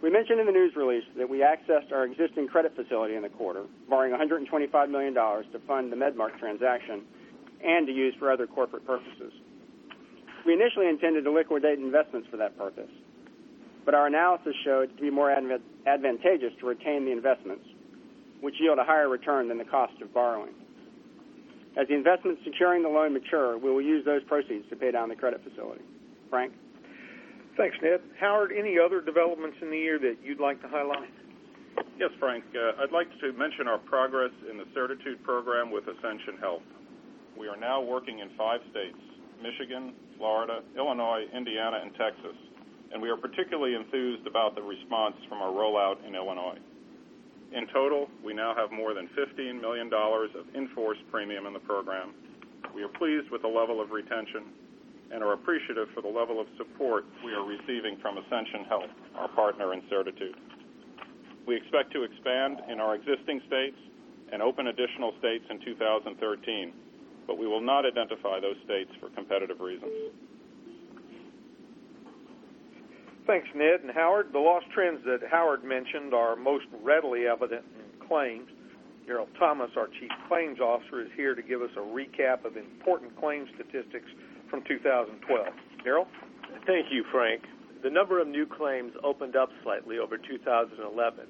We 0.03 0.09
mentioned 0.09 0.41
in 0.41 0.47
the 0.47 0.53
news 0.53 0.75
release 0.77 1.05
that 1.19 1.29
we 1.29 1.39
accessed 1.39 1.93
our 1.93 2.05
existing 2.05 2.49
credit 2.49 2.75
facility 2.75 3.17
in 3.17 3.23
the 3.23 3.29
quarter, 3.29 3.65
borrowing 3.89 4.13
$125 4.13 4.91
million 4.91 5.15
to 5.15 5.59
fund 5.67 5.93
the 5.93 5.97
Medmarc 5.97 6.39
transaction 6.39 7.03
and 7.63 7.87
to 7.87 7.93
use 7.93 8.15
for 8.19 8.33
other 8.33 8.47
corporate 8.47 8.87
purposes. 8.87 9.33
We 10.47 10.55
initially 10.55 10.89
intended 10.89 11.25
to 11.25 11.31
liquidate 11.31 11.79
investments 11.79 12.29
for 12.31 12.39
that 12.39 12.57
purpose, 12.57 12.89
but 13.85 13.95
our 13.95 14.07
analysis 14.07 14.55
showed 14.65 14.91
it 14.91 14.97
to 14.97 15.03
be 15.03 15.11
more 15.11 15.31
advantageous 15.31 16.53
to 16.61 16.67
retain 16.67 17.05
the 17.05 17.13
investments, 17.13 17.67
which 18.41 18.55
yield 18.59 18.79
a 18.79 18.85
higher 18.85 19.11
return 19.11 19.49
than 19.49 19.59
the 19.59 19.65
cost 19.65 20.01
of 20.01 20.15
borrowing. 20.15 20.55
As 21.79 21.89
the 21.89 21.95
investments 21.95 22.41
securing 22.43 22.83
the 22.83 22.89
loan 22.89 23.13
mature, 23.13 23.59
we 23.59 23.71
will 23.71 23.83
use 23.83 24.03
those 24.07 24.25
proceeds 24.25 24.67
to 24.71 24.77
pay 24.77 24.91
down 24.91 25.11
the 25.11 25.15
credit 25.15 25.43
facility. 25.45 25.83
Frank? 26.31 26.55
Thanks, 27.61 27.77
Ned. 27.83 28.01
Howard, 28.19 28.57
any 28.57 28.79
other 28.81 29.03
developments 29.03 29.59
in 29.61 29.69
the 29.69 29.77
year 29.77 29.99
that 29.99 30.17
you'd 30.25 30.41
like 30.41 30.63
to 30.63 30.69
highlight? 30.69 31.13
Yes, 32.01 32.09
Frank. 32.19 32.43
Uh, 32.57 32.81
I'd 32.81 32.91
like 32.91 33.13
to 33.21 33.37
mention 33.37 33.69
our 33.69 33.77
progress 33.77 34.33
in 34.51 34.57
the 34.57 34.65
Certitude 34.73 35.23
program 35.25 35.71
with 35.71 35.85
Ascension 35.85 36.41
Health. 36.41 36.65
We 37.37 37.49
are 37.49 37.61
now 37.61 37.83
working 37.83 38.21
in 38.21 38.31
five 38.33 38.61
states, 38.73 38.97
Michigan, 39.45 39.93
Florida, 40.17 40.65
Illinois, 40.75 41.29
Indiana, 41.37 41.85
and 41.85 41.93
Texas, 42.01 42.33
and 42.95 43.03
we 43.03 43.11
are 43.11 43.19
particularly 43.19 43.77
enthused 43.77 44.27
about 44.27 44.57
the 44.57 44.63
response 44.63 45.17
from 45.29 45.45
our 45.45 45.53
rollout 45.53 46.01
in 46.09 46.15
Illinois. 46.15 46.57
In 47.53 47.69
total, 47.75 48.09
we 48.25 48.33
now 48.33 48.55
have 48.57 48.73
more 48.73 48.95
than 48.95 49.05
$15 49.13 49.61
million 49.61 49.93
of 49.93 50.49
in-force 50.55 50.99
premium 51.11 51.45
in 51.45 51.53
the 51.53 51.61
program. 51.61 52.15
We 52.75 52.83
are 52.85 52.93
pleased 52.97 53.29
with 53.31 53.43
the 53.43 53.53
level 53.53 53.83
of 53.83 53.91
retention 53.91 54.49
and 55.13 55.23
are 55.23 55.33
appreciative 55.33 55.89
for 55.95 56.03
the 56.03 56.09
level 56.09 56.41
of 56.41 56.47
support 56.57 57.05
we 57.25 57.33
are 57.33 57.45
receiving 57.45 57.99
from 58.01 58.19
Ascension 58.19 58.65
Health, 58.69 58.91
our 59.17 59.29
partner 59.29 59.73
in 59.75 59.83
Certitude. 59.91 60.37
We 61.47 61.57
expect 61.57 61.93
to 61.93 62.05
expand 62.05 62.61
in 62.71 62.79
our 62.79 62.95
existing 62.95 63.41
states 63.47 63.77
and 64.33 64.41
open 64.43 64.69
additional 64.69 65.13
states 65.19 65.45
in 65.51 65.59
2013, 65.65 66.73
but 67.27 67.39
we 67.39 67.47
will 67.47 67.61
not 67.61 67.85
identify 67.85 68.39
those 68.39 68.57
states 68.65 68.91
for 69.01 69.11
competitive 69.11 69.61
reasons. 69.61 69.91
Thanks, 73.27 73.49
Ned 73.55 73.81
and 73.83 73.91
Howard. 73.91 74.33
The 74.33 74.39
loss 74.39 74.63
trends 74.75 75.01
that 75.07 75.21
Howard 75.31 75.65
mentioned 75.65 76.15
are 76.15 76.37
most 76.37 76.67
readily 76.83 77.27
evident 77.27 77.65
in 77.79 78.07
claims. 78.07 78.49
Daryl 79.09 79.27
Thomas, 79.39 79.71
our 79.77 79.89
Chief 79.99 80.11
Claims 80.29 80.61
Officer, 80.61 81.03
is 81.03 81.09
here 81.17 81.35
to 81.35 81.43
give 81.43 81.63
us 81.63 81.71
a 81.77 81.81
recap 81.81 82.45
of 82.45 82.57
important 82.57 83.19
claims 83.19 83.49
statistics 83.55 84.07
from 84.51 84.63
2012. 84.67 85.47
Daryl? 85.87 86.07
Thank 86.67 86.87
you, 86.91 87.05
Frank. 87.11 87.43
The 87.83 87.91
number 87.91 88.21
of 88.21 88.29
new 88.29 88.45
claims 88.45 88.93
opened 89.03 89.37
up 89.37 89.49
slightly 89.63 89.99
over 89.99 90.19
2011. 90.19 91.27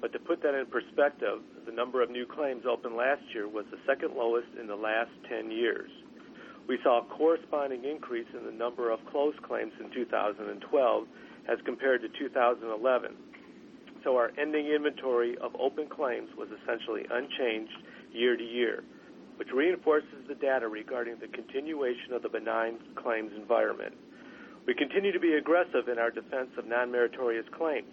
But 0.00 0.12
To 0.12 0.18
put 0.18 0.42
that 0.42 0.58
in 0.58 0.66
perspective, 0.66 1.38
the 1.64 1.70
number 1.70 2.02
of 2.02 2.10
new 2.10 2.26
claims 2.26 2.64
opened 2.66 2.96
last 2.96 3.22
year 3.32 3.46
was 3.46 3.64
the 3.70 3.78
second 3.86 4.16
lowest 4.16 4.48
in 4.58 4.66
the 4.66 4.74
last 4.74 5.10
10 5.28 5.52
years. 5.52 5.90
We 6.66 6.78
saw 6.82 7.02
a 7.02 7.04
corresponding 7.04 7.84
increase 7.84 8.26
in 8.36 8.44
the 8.44 8.50
number 8.50 8.90
of 8.90 8.98
closed 9.12 9.40
claims 9.42 9.72
in 9.78 9.90
2012 9.94 11.06
as 11.48 11.58
compared 11.64 12.02
to 12.02 12.08
2011. 12.18 13.14
So 14.02 14.16
Our 14.16 14.32
ending 14.38 14.66
inventory 14.66 15.38
of 15.38 15.54
open 15.54 15.86
claims 15.86 16.30
was 16.36 16.48
essentially 16.50 17.06
unchanged 17.08 17.78
year 18.12 18.36
to 18.36 18.42
year, 18.42 18.82
which 19.36 19.48
reinforces 19.54 20.26
the 20.28 20.34
data 20.34 20.68
regarding 20.68 21.18
the 21.20 21.28
continuation 21.28 22.12
of 22.12 22.22
the 22.22 22.28
benign 22.28 22.78
claims 22.94 23.32
environment. 23.36 23.94
We 24.66 24.74
continue 24.74 25.12
to 25.12 25.20
be 25.20 25.34
aggressive 25.34 25.88
in 25.90 25.98
our 25.98 26.10
defense 26.10 26.50
of 26.56 26.66
non-meritorious 26.66 27.46
claims. 27.56 27.92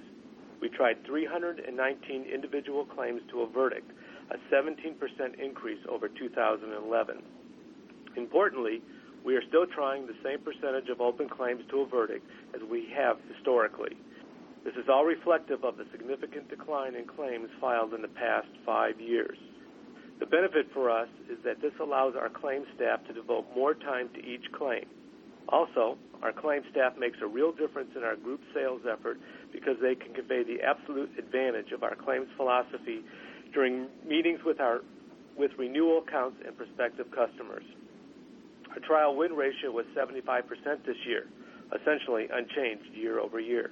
We 0.62 0.70
tried 0.70 1.06
319 1.06 2.26
individual 2.26 2.86
claims 2.86 3.22
to 3.32 3.42
a 3.42 3.50
verdict, 3.50 3.90
a 4.30 4.38
17% 4.54 5.40
increase 5.40 5.80
over 5.90 6.10
2011. 6.10 7.24
Importantly, 8.16 8.82
we 9.26 9.36
are 9.36 9.42
still 9.48 9.66
trying 9.66 10.06
the 10.06 10.16
same 10.24 10.40
percentage 10.40 10.90
of 10.90 11.02
open 11.02 11.30
claims 11.30 11.64
to 11.72 11.82
a 11.82 11.88
verdict 11.88 12.26
as 12.54 12.62
we 12.70 12.88
have 12.96 13.18
historically. 13.34 13.98
This 14.64 14.76
is 14.76 14.90
all 14.92 15.06
reflective 15.06 15.64
of 15.64 15.78
the 15.78 15.86
significant 15.92 16.50
decline 16.50 16.96
in 16.96 17.08
claims 17.08 17.50
filed 17.60 17.94
in 17.94 18.02
the 18.02 18.10
past 18.10 18.48
five 18.66 19.00
years. 19.00 19.38
The 20.20 20.26
benefit 20.26 20.68
for 20.74 20.90
us 20.92 21.08
is 21.32 21.38
that 21.46 21.62
this 21.62 21.72
allows 21.82 22.16
our 22.16 22.30
claims 22.30 22.68
staff 22.76 23.00
to 23.08 23.14
devote 23.14 23.46
more 23.56 23.74
time 23.74 24.10
to 24.16 24.20
each 24.20 24.52
claim. 24.52 24.86
Also, 25.48 25.98
our 26.22 26.34
claims 26.34 26.66
staff 26.72 26.94
makes 27.00 27.18
a 27.24 27.28
real 27.28 27.52
difference 27.52 27.90
in 27.96 28.04
our 28.04 28.16
group 28.16 28.42
sales 28.54 28.82
effort 28.86 29.18
because 29.52 29.78
they 29.82 29.96
can 29.96 30.14
convey 30.14 30.44
the 30.44 30.62
absolute 30.62 31.10
advantage 31.18 31.72
of 31.72 31.84
our 31.84 31.96
claims 31.96 32.28
philosophy 32.38 33.02
during 33.54 33.88
meetings 34.06 34.40
with 34.46 34.58
renewal 35.58 36.04
accounts 36.06 36.38
and 36.46 36.56
prospective 36.56 37.08
customers. 37.12 37.64
Our 38.70 38.80
trial 38.86 39.16
win 39.16 39.34
ratio 39.34 39.72
was 39.72 39.86
75% 39.98 40.44
this 40.86 40.98
year, 41.08 41.26
essentially 41.74 42.28
unchanged 42.32 42.94
year-over-year. 42.94 43.72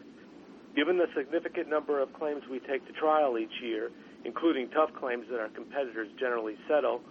Given 0.75 0.97
the 0.97 1.07
significant 1.15 1.69
number 1.69 2.01
of 2.01 2.11
claims 2.13 2.41
we 2.49 2.59
take 2.59 2.87
to 2.87 2.93
trial 2.93 3.37
each 3.37 3.61
year, 3.61 3.91
including 4.27 4.69
tough 4.71 4.91
claims 4.99 5.25
that 5.31 5.39
our 5.39 5.47
competitors 5.47 6.09
generally 6.19 6.55
settle, 6.67 7.01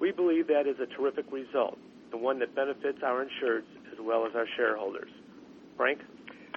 we 0.00 0.12
believe 0.12 0.46
that 0.46 0.66
is 0.66 0.76
a 0.78 0.86
terrific 0.86 1.26
result 1.32 1.76
and 2.12 2.22
one 2.22 2.38
that 2.38 2.54
benefits 2.54 2.98
our 3.04 3.26
insureds 3.26 3.68
as 3.92 3.98
well 4.00 4.24
as 4.24 4.32
our 4.36 4.46
shareholders. 4.56 5.10
Frank? 5.76 5.98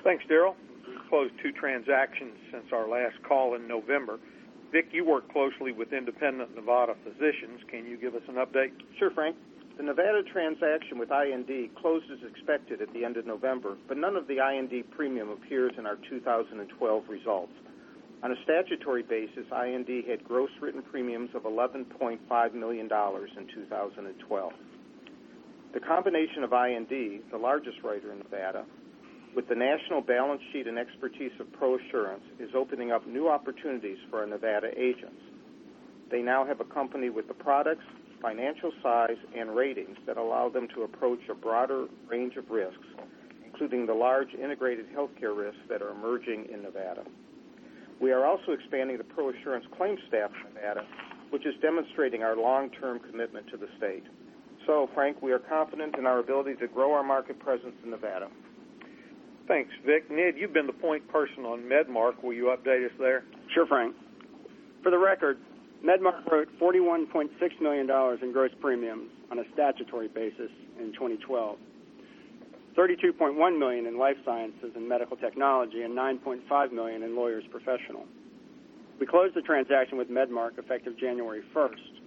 Thanks, 0.04 0.24
Daryl. 0.30 0.54
We've 0.88 1.10
closed 1.10 1.34
two 1.42 1.52
transactions 1.52 2.38
since 2.52 2.66
our 2.72 2.88
last 2.88 3.16
call 3.28 3.56
in 3.56 3.68
November. 3.68 4.20
Vic, 4.72 4.88
you 4.92 5.04
work 5.06 5.32
closely 5.32 5.72
with 5.72 5.94
independent 5.94 6.56
Nevada 6.56 6.94
physicians. 7.04 7.62
Can 7.70 7.86
you 7.86 7.98
give 7.98 8.14
us 8.16 8.24
an 8.28 8.36
update? 8.36 8.72
Sure, 9.00 9.12
Frank. 9.12 9.36
The 9.78 9.84
Nevada 9.84 10.22
transaction 10.32 11.00
with 11.00 11.10
IND 11.10 11.50
closed 11.82 12.06
as 12.12 12.20
expected 12.30 12.82
at 12.82 12.94
the 12.94 13.04
end 13.04 13.18
of 13.18 13.26
November, 13.26 13.76
but 13.88 13.98
none 13.98 14.16
of 14.16 14.28
the 14.28 14.38
IND 14.38 14.84
premium 14.92 15.30
appears 15.30 15.74
in 15.80 15.88
our 15.88 15.98
2012 16.10 17.04
results. 17.10 17.54
On 18.24 18.32
a 18.32 18.36
statutory 18.46 19.04
basis, 19.04 19.44
IND 19.52 19.90
had 20.08 20.24
gross 20.24 20.50
written 20.62 20.82
premiums 20.82 21.32
of 21.36 21.44
$11.5 21.44 22.54
million 22.54 22.86
in 22.86 23.48
2012. 23.54 24.54
The 25.74 25.80
combination 25.82 26.44
of 26.44 26.54
IND, 26.54 27.22
the 27.32 27.38
largest 27.38 27.84
writer 27.84 28.14
in 28.14 28.20
Nevada, 28.20 28.64
with 29.36 29.50
the 29.50 29.56
national 29.56 30.00
balance 30.00 30.42
sheet 30.54 30.68
and 30.68 30.80
expertise 30.80 31.34
of 31.42 31.48
ProAssurance, 31.48 32.24
is 32.40 32.50
opening 32.56 32.94
up 32.94 33.06
new 33.06 33.28
opportunities 33.28 33.98
for 34.10 34.22
our 34.22 34.26
Nevada 34.26 34.70
agents. 34.78 35.20
They 36.10 36.22
now 36.22 36.46
have 36.46 36.62
a 36.62 36.66
company 36.66 37.10
with 37.10 37.28
the 37.28 37.34
products, 37.34 37.84
financial 38.22 38.72
size, 38.82 39.18
and 39.38 39.54
ratings 39.54 39.98
that 40.08 40.16
allow 40.16 40.48
them 40.48 40.70
to 40.76 40.84
approach 40.84 41.20
a 41.30 41.36
broader 41.36 41.88
range 42.08 42.38
of 42.38 42.50
risks, 42.50 42.88
including 43.44 43.86
the 43.86 43.94
large 43.94 44.34
integrated 44.34 44.86
healthcare 44.96 45.36
risks 45.36 45.60
that 45.68 45.82
are 45.82 45.92
emerging 45.92 46.48
in 46.54 46.62
Nevada. 46.62 47.04
We 48.02 48.12
are 48.12 48.26
also 48.26 48.52
expanding 48.52 48.98
the 48.98 49.04
ProAssurance 49.04 49.70
claims 49.78 50.00
staff 50.08 50.32
in 50.48 50.54
Nevada, 50.54 50.86
which 51.30 51.46
is 51.46 51.54
demonstrating 51.62 52.24
our 52.24 52.36
long-term 52.36 53.00
commitment 53.10 53.48
to 53.52 53.58
the 53.58 53.68
state. 53.78 54.04
So, 54.66 54.90
Frank, 54.94 55.22
we 55.22 55.32
are 55.32 55.40
confident 55.40 55.98
in 55.98 56.06
our 56.06 56.20
ability 56.20 56.56
to 56.56 56.68
grow 56.68 56.94
our 56.94 57.04
market 57.04 57.40
presence 57.40 57.76
in 57.84 57.90
Nevada. 57.90 58.30
Thanks, 59.48 59.72
Vic. 59.86 60.10
Ned, 60.10 60.36
you've 60.38 60.54
been 60.54 60.68
the 60.68 60.74
point 60.74 61.06
person 61.10 61.44
on 61.44 61.64
Medmarc. 61.64 62.24
Will 62.24 62.34
you 62.34 62.56
update 62.56 62.86
us 62.86 62.94
there? 62.98 63.24
Sure, 63.54 63.68
Frank. 63.68 63.94
For 64.84 64.90
the 64.90 64.98
record, 64.98 65.38
Medmarc 65.84 66.26
wrote 66.32 66.48
$41.6 66.62 67.62
million 67.62 67.90
in 68.22 68.32
gross 68.32 68.52
premiums 68.62 69.10
on 69.32 69.40
a 69.40 69.44
statutory 69.54 70.08
basis 70.08 70.50
in 70.80 70.94
2012, 70.94 71.58
32.1 72.76 73.60
million 73.60 73.86
in 73.86 73.98
life 73.98 74.18
sciences 74.26 74.72
and 74.76 74.88
medical 74.88 75.16
technology, 75.18 75.84
and 75.84 75.96
9.5 75.96 76.72
million 76.72 77.04
in 77.04 77.16
lawyers 77.16 77.44
professional. 77.52 78.06
We 79.00 79.06
closed 79.06 79.36
the 79.36 79.42
transaction 79.42 79.98
with 79.98 80.10
Medmarc 80.10 80.58
effective 80.58 80.98
January 80.98 81.44
1st, 81.54 82.02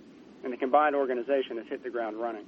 and 0.45 0.53
the 0.53 0.57
combined 0.57 0.97
organization 0.97 1.59
has 1.59 1.67
hit 1.69 1.83
the 1.83 1.91
ground 1.91 2.17
running. 2.17 2.47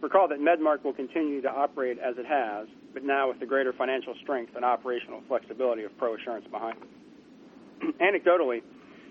Recall 0.00 0.28
that 0.28 0.38
Medmarc 0.38 0.84
will 0.84 0.92
continue 0.92 1.40
to 1.40 1.50
operate 1.50 1.98
as 1.98 2.18
it 2.18 2.26
has, 2.26 2.68
but 2.92 3.04
now 3.04 3.28
with 3.28 3.40
the 3.40 3.46
greater 3.46 3.72
financial 3.72 4.14
strength 4.22 4.54
and 4.54 4.64
operational 4.64 5.22
flexibility 5.28 5.84
of 5.84 5.92
ProAssurance 5.98 6.50
behind 6.50 6.76
it. 6.82 7.98
Anecdotally, 8.00 8.62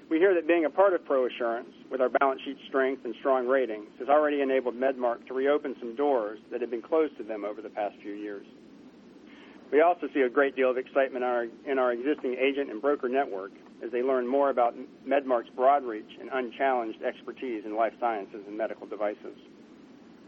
we 0.09 0.17
hear 0.17 0.33
that 0.35 0.47
being 0.47 0.65
a 0.65 0.69
part 0.69 0.93
of 0.93 1.01
ProAssurance 1.01 1.71
with 1.89 2.01
our 2.01 2.09
balance 2.09 2.41
sheet 2.43 2.57
strength 2.67 3.05
and 3.05 3.15
strong 3.19 3.47
ratings, 3.47 3.87
has 3.99 4.09
already 4.09 4.41
enabled 4.41 4.75
Medmarc 4.75 5.25
to 5.27 5.33
reopen 5.33 5.75
some 5.79 5.95
doors 5.95 6.39
that 6.51 6.61
had 6.61 6.69
been 6.69 6.81
closed 6.81 7.17
to 7.17 7.23
them 7.23 7.45
over 7.45 7.61
the 7.61 7.69
past 7.69 7.95
few 8.01 8.13
years. 8.13 8.45
We 9.71 9.81
also 9.81 10.07
see 10.13 10.21
a 10.21 10.29
great 10.29 10.55
deal 10.55 10.69
of 10.69 10.77
excitement 10.77 11.25
in 11.65 11.79
our 11.79 11.91
existing 11.91 12.35
agent 12.39 12.69
and 12.69 12.81
broker 12.81 13.09
network 13.09 13.51
as 13.83 13.91
they 13.91 14.03
learn 14.03 14.27
more 14.27 14.49
about 14.49 14.75
Medmarc's 15.07 15.49
broad 15.55 15.83
reach 15.83 16.09
and 16.19 16.29
unchallenged 16.31 17.01
expertise 17.01 17.63
in 17.65 17.75
life 17.75 17.93
sciences 17.99 18.41
and 18.47 18.57
medical 18.57 18.85
devices. 18.85 19.35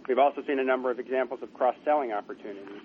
We've 0.08 0.20
also 0.20 0.42
seen 0.48 0.60
a 0.60 0.64
number 0.64 0.90
of 0.90 1.00
examples 1.00 1.42
of 1.44 1.54
cross-selling 1.54 2.12
opportunities 2.12 2.82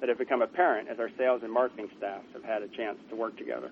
that 0.00 0.08
have 0.08 0.18
become 0.18 0.42
apparent 0.42 0.88
as 0.88 0.98
our 0.98 1.10
sales 1.18 1.42
and 1.42 1.52
marketing 1.52 1.88
staffs 1.98 2.26
have 2.32 2.44
had 2.44 2.62
a 2.62 2.68
chance 2.68 2.98
to 3.10 3.16
work 3.16 3.36
together. 3.36 3.70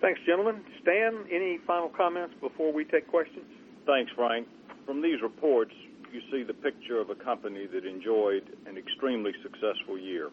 Thanks, 0.00 0.20
gentlemen. 0.26 0.62
Stan, 0.82 1.26
any 1.30 1.58
final 1.66 1.88
comments 1.88 2.34
before 2.40 2.72
we 2.72 2.84
take 2.84 3.08
questions? 3.08 3.46
Thanks, 3.84 4.12
Frank. 4.14 4.46
From 4.86 5.02
these 5.02 5.20
reports, 5.22 5.72
you 6.12 6.20
see 6.30 6.44
the 6.44 6.54
picture 6.54 7.00
of 7.00 7.10
a 7.10 7.16
company 7.16 7.66
that 7.66 7.84
enjoyed 7.84 8.44
an 8.66 8.78
extremely 8.78 9.32
successful 9.42 9.98
year. 9.98 10.30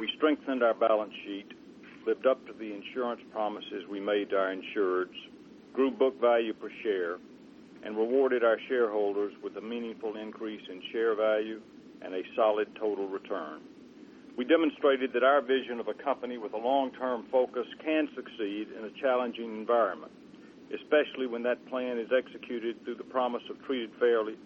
We 0.00 0.08
strengthened 0.16 0.62
our 0.62 0.72
balance 0.72 1.12
sheet, 1.26 1.48
lived 2.06 2.26
up 2.26 2.44
to 2.46 2.54
the 2.54 2.72
insurance 2.72 3.20
promises 3.30 3.84
we 3.90 4.00
made 4.00 4.30
to 4.30 4.36
our 4.36 4.54
insureds, 4.54 5.14
grew 5.74 5.90
book 5.90 6.18
value 6.18 6.54
per 6.54 6.70
share, 6.82 7.18
and 7.84 7.96
rewarded 7.96 8.42
our 8.42 8.58
shareholders 8.68 9.34
with 9.42 9.56
a 9.56 9.60
meaningful 9.60 10.16
increase 10.16 10.62
in 10.70 10.82
share 10.92 11.14
value 11.14 11.60
and 12.02 12.14
a 12.14 12.22
solid 12.34 12.68
total 12.80 13.06
return. 13.06 13.60
We 14.38 14.44
demonstrated 14.44 15.12
that 15.14 15.24
our 15.24 15.42
vision 15.42 15.80
of 15.80 15.88
a 15.88 15.94
company 15.94 16.38
with 16.38 16.52
a 16.52 16.56
long-term 16.56 17.26
focus 17.32 17.66
can 17.84 18.08
succeed 18.14 18.68
in 18.70 18.84
a 18.84 19.00
challenging 19.02 19.50
environment, 19.58 20.12
especially 20.72 21.26
when 21.26 21.42
that 21.42 21.58
plan 21.66 21.98
is 21.98 22.06
executed 22.16 22.76
through 22.84 23.02
the 23.02 23.10
promise 23.10 23.42
of 23.50 23.60
treated 23.66 23.90
fairly 23.98 24.36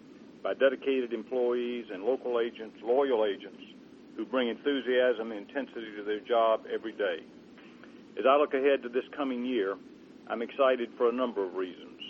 by 0.42 0.54
dedicated 0.54 1.12
employees 1.12 1.84
and 1.92 2.04
local 2.04 2.40
agents, 2.40 2.74
loyal 2.82 3.26
agents, 3.26 3.60
who 4.16 4.24
bring 4.24 4.48
enthusiasm 4.48 5.30
and 5.30 5.46
intensity 5.46 5.92
to 5.94 6.04
their 6.04 6.20
job 6.20 6.62
every 6.72 6.92
day. 6.92 7.20
As 8.18 8.24
I 8.26 8.38
look 8.38 8.54
ahead 8.54 8.82
to 8.84 8.88
this 8.88 9.04
coming 9.14 9.44
year, 9.44 9.76
I'm 10.26 10.40
excited 10.40 10.88
for 10.96 11.10
a 11.10 11.12
number 11.12 11.44
of 11.44 11.52
reasons. 11.52 12.00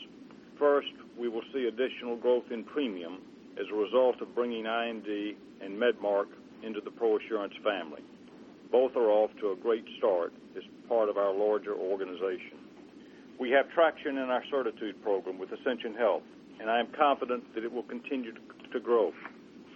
First, 0.56 0.94
we 1.18 1.28
will 1.28 1.42
see 1.52 1.66
additional 1.66 2.14
growth 2.14 2.46
in 2.52 2.62
premium 2.62 3.18
as 3.58 3.66
a 3.72 3.74
result 3.74 4.20
of 4.20 4.36
bringing 4.36 4.66
IND 4.66 5.34
and 5.60 5.76
Medmarc 5.76 6.26
into 6.64 6.81
the 6.81 6.90
ProAssurance 6.90 7.57
family. 7.62 8.02
Both 8.71 8.97
are 8.97 9.11
off 9.11 9.31
to 9.40 9.52
a 9.52 9.57
great 9.57 9.85
start 9.99 10.33
as 10.57 10.62
part 10.88 11.09
of 11.09 11.16
our 11.16 11.35
larger 11.35 11.75
organization. 11.75 12.59
We 13.38 13.50
have 13.50 13.71
traction 13.71 14.19
in 14.19 14.31
our 14.31 14.42
Certitude 14.50 15.02
program 15.02 15.38
with 15.38 15.50
Ascension 15.52 15.95
Health, 15.95 16.23
and 16.61 16.71
I 16.71 16.81
am 16.81 16.88
confident 16.97 17.42
that 17.54 17.64
it 17.64 17.73
will 17.73 17.83
continue 17.83 18.33
to 18.33 18.81
grow. 18.81 19.12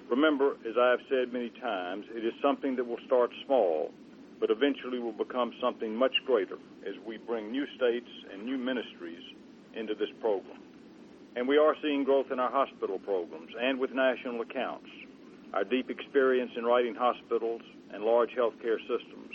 Remember, 0.09 0.53
as 0.69 0.77
I 0.79 0.91
have 0.91 1.01
said 1.11 1.33
many 1.33 1.51
times, 1.61 2.07
it 2.15 2.25
is 2.25 2.33
something 2.41 2.77
that 2.77 2.87
will 2.87 3.01
start 3.07 3.31
small, 3.45 3.91
but 4.39 4.51
eventually 4.51 4.99
will 4.99 5.13
become 5.13 5.53
something 5.61 5.95
much 5.95 6.15
greater 6.27 6.57
as 6.87 6.95
we 7.07 7.17
bring 7.17 7.51
new 7.51 7.67
states 7.77 8.09
and 8.33 8.45
new 8.45 8.57
ministries 8.57 9.23
into 9.75 9.95
this 9.95 10.11
program. 10.21 10.61
And 11.35 11.49
we 11.49 11.59
are 11.59 11.75
seeing 11.83 12.05
growth 12.05 12.31
in 12.31 12.39
our 12.39 12.51
hospital 12.51 12.99
programs 12.99 13.51
and 13.61 13.79
with 13.79 13.91
national 13.93 14.41
accounts. 14.41 14.89
Our 15.57 15.65
deep 15.65 15.89
experience 15.89 16.53
in 16.55 16.67
writing 16.67 16.95
hospitals 16.95 17.63
and 17.95 18.05
large 18.05 18.29
healthcare 18.37 18.77
systems, 18.81 19.33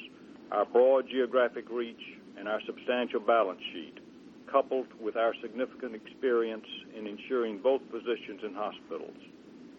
our 0.51 0.65
broad 0.65 1.09
geographic 1.09 1.65
reach, 1.71 2.21
and 2.37 2.47
our 2.47 2.61
substantial 2.67 3.19
balance 3.19 3.59
sheet, 3.73 3.97
coupled 4.45 4.85
with 5.01 5.17
our 5.17 5.33
significant 5.41 5.95
experience 5.95 6.67
in 6.95 7.07
insuring 7.07 7.57
both 7.57 7.81
physicians 7.89 8.41
and 8.43 8.55
hospitals, 8.55 9.17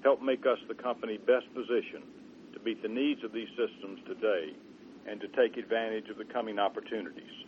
help 0.03 0.21
make 0.21 0.43
us 0.45 0.59
the 0.67 0.75
company 0.75 1.17
best 1.17 1.47
positioned 1.55 2.11
to 2.55 2.59
meet 2.65 2.83
the 2.83 2.91
needs 2.91 3.23
of 3.23 3.31
these 3.33 3.51
systems 3.55 4.01
today 4.09 4.51
and 5.07 5.21
to 5.21 5.29
take 5.39 5.57
advantage 5.57 6.11
of 6.11 6.19
the 6.19 6.27
coming 6.35 6.59
opportunities. 6.59 7.39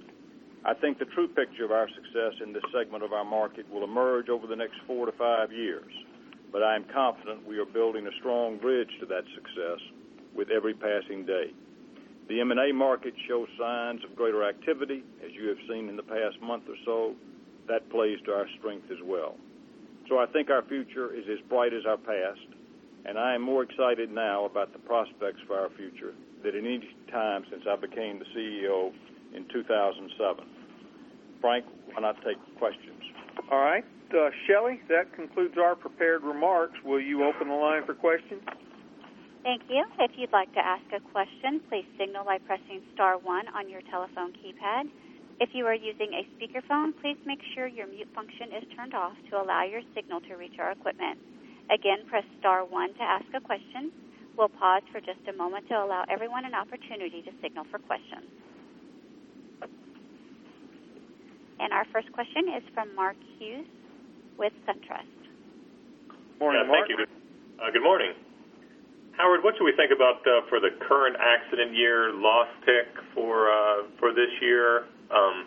I 0.65 0.73
think 0.75 1.01
the 1.01 1.11
true 1.19 1.27
picture 1.27 1.65
of 1.65 1.73
our 1.73 1.89
success 1.89 2.39
in 2.47 2.53
this 2.53 2.63
segment 2.71 3.03
of 3.03 3.13
our 3.13 3.25
market 3.25 3.69
will 3.73 3.83
emerge 3.83 4.29
over 4.29 4.47
the 4.47 4.55
next 4.55 4.79
four 4.87 5.07
to 5.07 5.13
five 5.19 5.51
years, 5.51 5.91
but 6.55 6.63
I 6.63 6.77
am 6.77 6.85
confident 6.95 7.45
we 7.45 7.59
are 7.59 7.67
building 7.67 8.07
a 8.07 8.15
strong 8.21 8.59
bridge 8.59 8.89
to 9.01 9.07
that 9.07 9.25
success 9.35 9.83
with 10.37 10.51
every 10.55 10.73
passing 10.73 11.27
day. 11.27 11.51
The 12.29 12.41
M&A 12.41 12.73
market 12.73 13.13
shows 13.27 13.49
signs 13.59 14.05
of 14.05 14.15
greater 14.15 14.49
activity, 14.49 15.03
as 15.27 15.33
you 15.35 15.49
have 15.49 15.59
seen 15.69 15.89
in 15.89 15.97
the 15.97 16.05
past 16.05 16.41
month 16.41 16.63
or 16.69 16.77
so. 16.85 17.17
That 17.67 17.91
plays 17.91 18.19
to 18.27 18.33
our 18.33 18.47
strength 18.61 18.87
as 18.93 19.03
well. 19.03 19.35
So 20.09 20.19
I 20.19 20.27
think 20.27 20.49
our 20.49 20.63
future 20.63 21.13
is 21.13 21.25
as 21.27 21.41
bright 21.49 21.75
as 21.75 21.87
our 21.89 21.97
past, 21.97 22.47
and 23.05 23.19
I 23.19 23.35
am 23.35 23.43
more 23.43 23.65
excited 23.65 24.13
now 24.13 24.45
about 24.45 24.73
the 24.73 24.79
prospects 24.79 25.41
for 25.49 25.59
our 25.59 25.71
future 25.77 26.15
than 26.45 26.55
at 26.55 26.59
any 26.59 26.79
time 27.11 27.43
since 27.51 27.65
I 27.69 27.75
became 27.75 28.21
the 28.21 28.27
CEO 28.37 28.93
in 29.35 29.45
2007. 29.53 30.45
Frank, 31.41 31.65
why 31.93 32.03
not 32.03 32.17
take 32.23 32.39
questions? 32.59 33.03
All 33.51 33.59
right. 33.59 33.85
Uh, 34.15 34.31
Shelley, 34.47 34.79
that 34.89 35.13
concludes 35.13 35.59
our 35.59 35.75
prepared 35.75 36.23
remarks. 36.23 36.79
Will 36.85 37.01
you 37.01 37.25
open 37.25 37.49
the 37.49 37.55
line 37.55 37.83
for 37.85 37.95
questions? 37.95 38.43
Thank 39.43 39.63
you. 39.69 39.83
If 39.99 40.13
you'd 40.15 40.33
like 40.33 40.55
to 40.55 40.63
ask 40.63 40.87
a 40.95 41.03
question, 41.11 41.61
please 41.69 41.85
signal 41.99 42.25
by 42.25 42.39
pressing 42.39 42.81
star 42.95 43.19
one 43.19 43.49
on 43.51 43.69
your 43.69 43.83
telephone 43.91 44.33
keypad. 44.39 44.87
If 45.41 45.51
you 45.53 45.67
are 45.67 45.75
using 45.75 46.15
a 46.15 46.23
speakerphone, 46.39 46.95
please 47.03 47.19
make 47.27 47.41
sure 47.55 47.67
your 47.67 47.89
mute 47.89 48.09
function 48.15 48.55
is 48.55 48.63
turned 48.77 48.95
off 48.95 49.19
to 49.31 49.43
allow 49.43 49.65
your 49.65 49.83
signal 49.95 50.21
to 50.31 50.39
reach 50.39 50.55
our 50.61 50.71
equipment. 50.71 51.19
Again, 51.75 52.07
press 52.07 52.25
star 52.39 52.65
one 52.65 52.95
to 52.95 53.03
ask 53.03 53.27
a 53.35 53.41
question. 53.41 53.91
We'll 54.39 54.49
pause 54.49 54.83
for 54.93 55.01
just 55.01 55.27
a 55.29 55.35
moment 55.37 55.67
to 55.69 55.75
allow 55.75 56.05
everyone 56.09 56.45
an 56.45 56.55
opportunity 56.55 57.21
to 57.23 57.33
signal 57.43 57.65
for 57.69 57.81
questions. 57.81 58.31
And 61.59 61.73
our 61.73 61.85
first 61.93 62.13
question 62.13 62.55
is 62.57 62.63
from 62.75 62.95
Mark 62.95 63.17
Hughes 63.39 63.67
with 64.39 64.53
SunTrust. 64.67 65.07
Morning, 66.41 66.67
Mark. 66.67 66.89
Thank 66.89 66.99
you. 66.99 67.07
Uh, 67.63 67.71
good 67.71 67.83
morning. 67.83 68.13
Howard, 69.17 69.45
what 69.45 69.55
should 69.57 69.65
we 69.65 69.77
think 69.79 69.95
about 69.95 70.27
uh, 70.27 70.43
for 70.51 70.59
the 70.59 70.75
current 70.89 71.15
accident 71.15 71.75
year 71.75 72.11
loss 72.13 72.49
pick 72.67 72.91
uh, 72.99 73.87
for 74.01 74.11
this 74.11 74.31
year? 74.43 74.91
Um, 75.15 75.47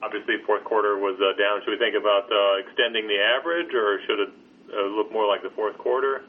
obviously, 0.00 0.40
fourth 0.46 0.64
quarter 0.64 0.96
was 0.96 1.20
down. 1.36 1.60
Should 1.64 1.76
we 1.76 1.78
think 1.78 1.94
about 1.94 2.32
extending 2.64 3.06
the 3.06 3.20
average, 3.20 3.74
or 3.74 4.00
should 4.08 4.20
it 4.20 4.32
look 4.96 5.12
more 5.12 5.28
like 5.28 5.42
the 5.42 5.52
fourth 5.54 5.76
quarter? 5.76 6.24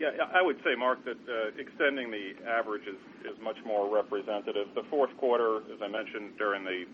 Yeah, 0.00 0.10
I 0.34 0.42
would 0.42 0.58
say, 0.66 0.74
Mark, 0.76 1.04
that 1.06 1.16
extending 1.56 2.10
the 2.10 2.34
average 2.44 2.84
is 2.90 3.38
much 3.40 3.56
more 3.64 3.88
representative. 3.88 4.66
The 4.74 4.84
fourth 4.90 5.16
quarter, 5.16 5.62
as 5.72 5.80
I 5.80 5.88
mentioned 5.88 6.36
during 6.36 6.64
the 6.64 6.84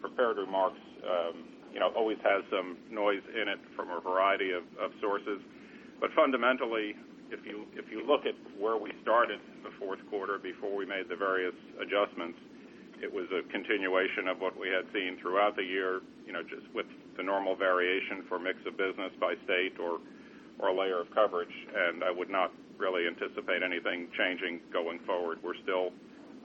prepared 0.00 0.38
remarks, 0.38 0.78
um, 1.02 1.44
always 1.80 2.18
has 2.22 2.44
some 2.50 2.76
noise 2.90 3.22
in 3.32 3.48
it 3.48 3.58
from 3.76 3.88
a 3.90 4.00
variety 4.00 4.50
of 4.52 4.64
sources. 5.00 5.40
But 6.00 6.10
fundamentally, 6.12 6.94
if 7.30 7.46
you 7.46 7.64
if 7.72 7.90
you 7.90 8.04
look 8.06 8.26
at 8.26 8.36
where 8.60 8.76
we 8.76 8.92
started 9.02 9.40
the 9.64 9.70
fourth 9.78 10.00
quarter 10.10 10.38
before 10.38 10.76
we 10.76 10.84
made 10.84 11.08
the 11.08 11.16
various 11.16 11.54
adjustments, 11.80 12.38
it 13.00 13.08
was 13.08 13.26
a 13.32 13.40
continuation 13.50 14.28
of 14.28 14.38
what 14.38 14.58
we 14.58 14.68
had 14.68 14.84
seen 14.92 15.16
throughout 15.20 15.56
the 15.56 15.64
year, 15.64 16.00
you 16.26 16.32
know, 16.32 16.42
just 16.42 16.68
with 16.74 16.86
the 17.16 17.22
normal 17.22 17.56
variation 17.56 18.22
for 18.28 18.38
mix 18.38 18.58
of 18.66 18.76
business 18.76 19.10
by 19.18 19.34
state 19.44 19.80
or 19.80 19.98
or 20.58 20.74
layer 20.74 21.00
of 21.00 21.08
coverage. 21.14 21.54
And 21.74 22.04
I 22.04 22.10
would 22.10 22.30
not 22.30 22.52
really 22.76 23.06
anticipate 23.06 23.62
anything 23.62 24.08
changing 24.18 24.60
going 24.72 24.98
forward. 25.06 25.38
We're 25.42 25.58
still 25.62 25.90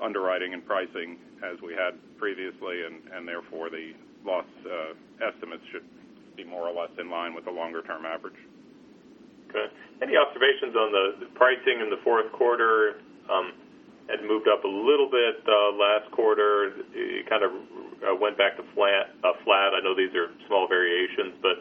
underwriting 0.01 0.53
and 0.53 0.65
pricing 0.65 1.17
as 1.43 1.59
we 1.61 1.73
had 1.73 1.97
previously, 2.17 2.85
and, 2.85 3.01
and 3.13 3.27
therefore, 3.27 3.69
the 3.69 3.93
loss 4.27 4.45
uh, 4.67 4.93
estimates 5.23 5.63
should 5.71 5.87
be 6.35 6.43
more 6.43 6.67
or 6.67 6.75
less 6.75 6.91
in 6.99 7.09
line 7.09 7.33
with 7.33 7.45
the 7.45 7.51
longer-term 7.51 8.05
average. 8.05 8.37
Okay. 9.49 9.71
Any 10.03 10.19
observations 10.19 10.75
on 10.75 10.91
the 10.91 11.25
pricing 11.33 11.79
in 11.79 11.89
the 11.89 12.03
fourth 12.03 12.29
quarter? 12.35 12.99
Um, 13.31 13.53
had 14.07 14.23
moved 14.23 14.47
up 14.47 14.63
a 14.63 14.67
little 14.67 15.09
bit 15.11 15.43
uh, 15.43 15.75
last 15.75 16.09
quarter. 16.11 16.71
It 16.95 17.27
kind 17.27 17.43
of 17.43 17.51
uh, 17.51 18.15
went 18.15 18.37
back 18.37 18.55
to 18.55 18.63
flat. 18.73 19.11
I 19.23 19.79
know 19.83 19.95
these 19.95 20.15
are 20.15 20.31
small 20.47 20.67
variations, 20.67 21.35
but 21.41 21.59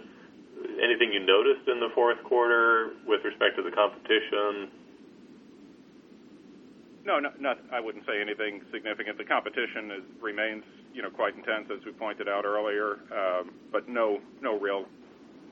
anything 0.79 1.13
you 1.13 1.27
noticed 1.27 1.67
in 1.67 1.81
the 1.81 1.91
fourth 1.95 2.23
quarter 2.23 2.95
with 3.07 3.25
respect 3.25 3.57
to 3.57 3.63
the 3.63 3.75
competition? 3.75 4.71
No, 7.05 7.19
I 7.73 7.81
wouldn't 7.81 8.07
say 8.07 8.21
anything 8.21 8.63
significant. 8.73 9.19
The 9.19 9.25
competition 9.25 10.03
remains 10.21 10.65
quite 11.15 11.37
intense, 11.37 11.67
as 11.73 11.85
we 11.85 11.93
pointed 11.93 12.29
out 12.29 12.45
earlier. 12.45 13.01
Um, 13.11 13.53
but 13.73 13.89
no 13.89 14.21
no 14.43 14.59
real 14.59 14.85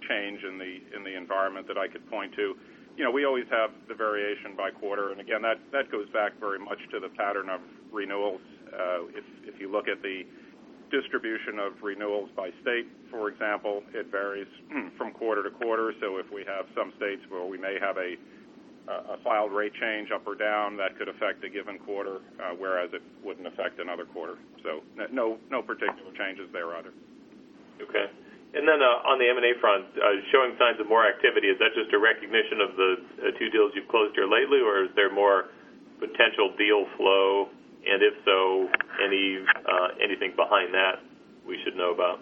change 0.08 0.40
in 0.44 0.58
the 0.58 0.80
in 0.96 1.04
the 1.04 1.16
environment 1.16 1.66
that 1.68 1.78
I 1.78 1.88
could 1.88 2.08
point 2.10 2.34
to. 2.36 2.54
You 2.96 3.02
know, 3.02 3.10
we 3.10 3.24
always 3.24 3.46
have 3.50 3.70
the 3.88 3.94
variation 3.94 4.54
by 4.56 4.70
quarter, 4.70 5.10
and 5.10 5.20
again, 5.20 5.42
that 5.42 5.90
goes 5.90 6.08
back 6.10 6.38
very 6.38 6.60
much 6.60 6.78
to 6.92 7.00
the 7.00 7.08
pattern 7.08 7.48
of 7.50 7.60
renewals. 7.90 8.40
Uh, 8.70 9.10
if 9.46 9.58
you 9.58 9.70
look 9.70 9.88
at 9.88 10.00
the 10.02 10.22
distribution 10.90 11.58
of 11.58 11.72
renewals 11.82 12.30
by 12.36 12.50
state, 12.62 12.86
for 13.10 13.28
example, 13.28 13.82
it 13.92 14.10
varies 14.10 14.46
from 14.98 15.10
quarter 15.12 15.42
to 15.42 15.50
quarter. 15.50 15.92
So 16.00 16.18
if 16.18 16.26
we 16.32 16.44
have 16.46 16.66
some 16.76 16.92
states 16.96 17.22
where 17.28 17.44
we 17.44 17.58
may 17.58 17.78
have 17.80 17.96
a 17.96 18.14
a 18.88 19.16
filed 19.24 19.52
rate 19.52 19.72
change 19.80 20.10
up 20.10 20.26
or 20.26 20.34
down, 20.34 20.76
that 20.76 20.98
could 20.98 21.08
affect 21.08 21.42
a 21.44 21.48
given 21.48 21.78
quarter, 21.78 22.20
uh, 22.36 22.52
whereas 22.58 22.90
it 22.92 23.02
wouldn't 23.24 23.46
affect 23.46 23.80
another 23.80 24.04
quarter. 24.04 24.36
So 24.62 24.82
no 25.10 25.38
no 25.50 25.62
particular 25.62 26.12
changes 26.16 26.48
there 26.52 26.74
either. 26.76 26.92
Okay. 27.80 28.06
And 28.54 28.68
then 28.68 28.78
uh, 28.78 29.10
on 29.10 29.18
the 29.18 29.26
M&A 29.26 29.58
front, 29.58 29.82
uh, 29.98 30.22
showing 30.30 30.54
signs 30.62 30.78
of 30.78 30.86
more 30.86 31.02
activity, 31.02 31.50
is 31.50 31.58
that 31.58 31.74
just 31.74 31.90
a 31.90 31.98
recognition 31.98 32.62
of 32.62 32.76
the 32.78 32.90
uh, 33.18 33.22
two 33.34 33.50
deals 33.50 33.74
you've 33.74 33.90
closed 33.90 34.14
here 34.14 34.30
lately, 34.30 34.62
or 34.62 34.86
is 34.86 34.94
there 34.94 35.10
more 35.10 35.50
potential 35.98 36.54
deal 36.54 36.86
flow? 36.96 37.50
And 37.82 37.98
if 37.98 38.14
so, 38.24 38.70
any 39.02 39.42
uh, 39.42 39.88
anything 39.98 40.36
behind 40.36 40.72
that 40.72 41.02
we 41.42 41.58
should 41.64 41.74
know 41.74 41.92
about? 41.92 42.20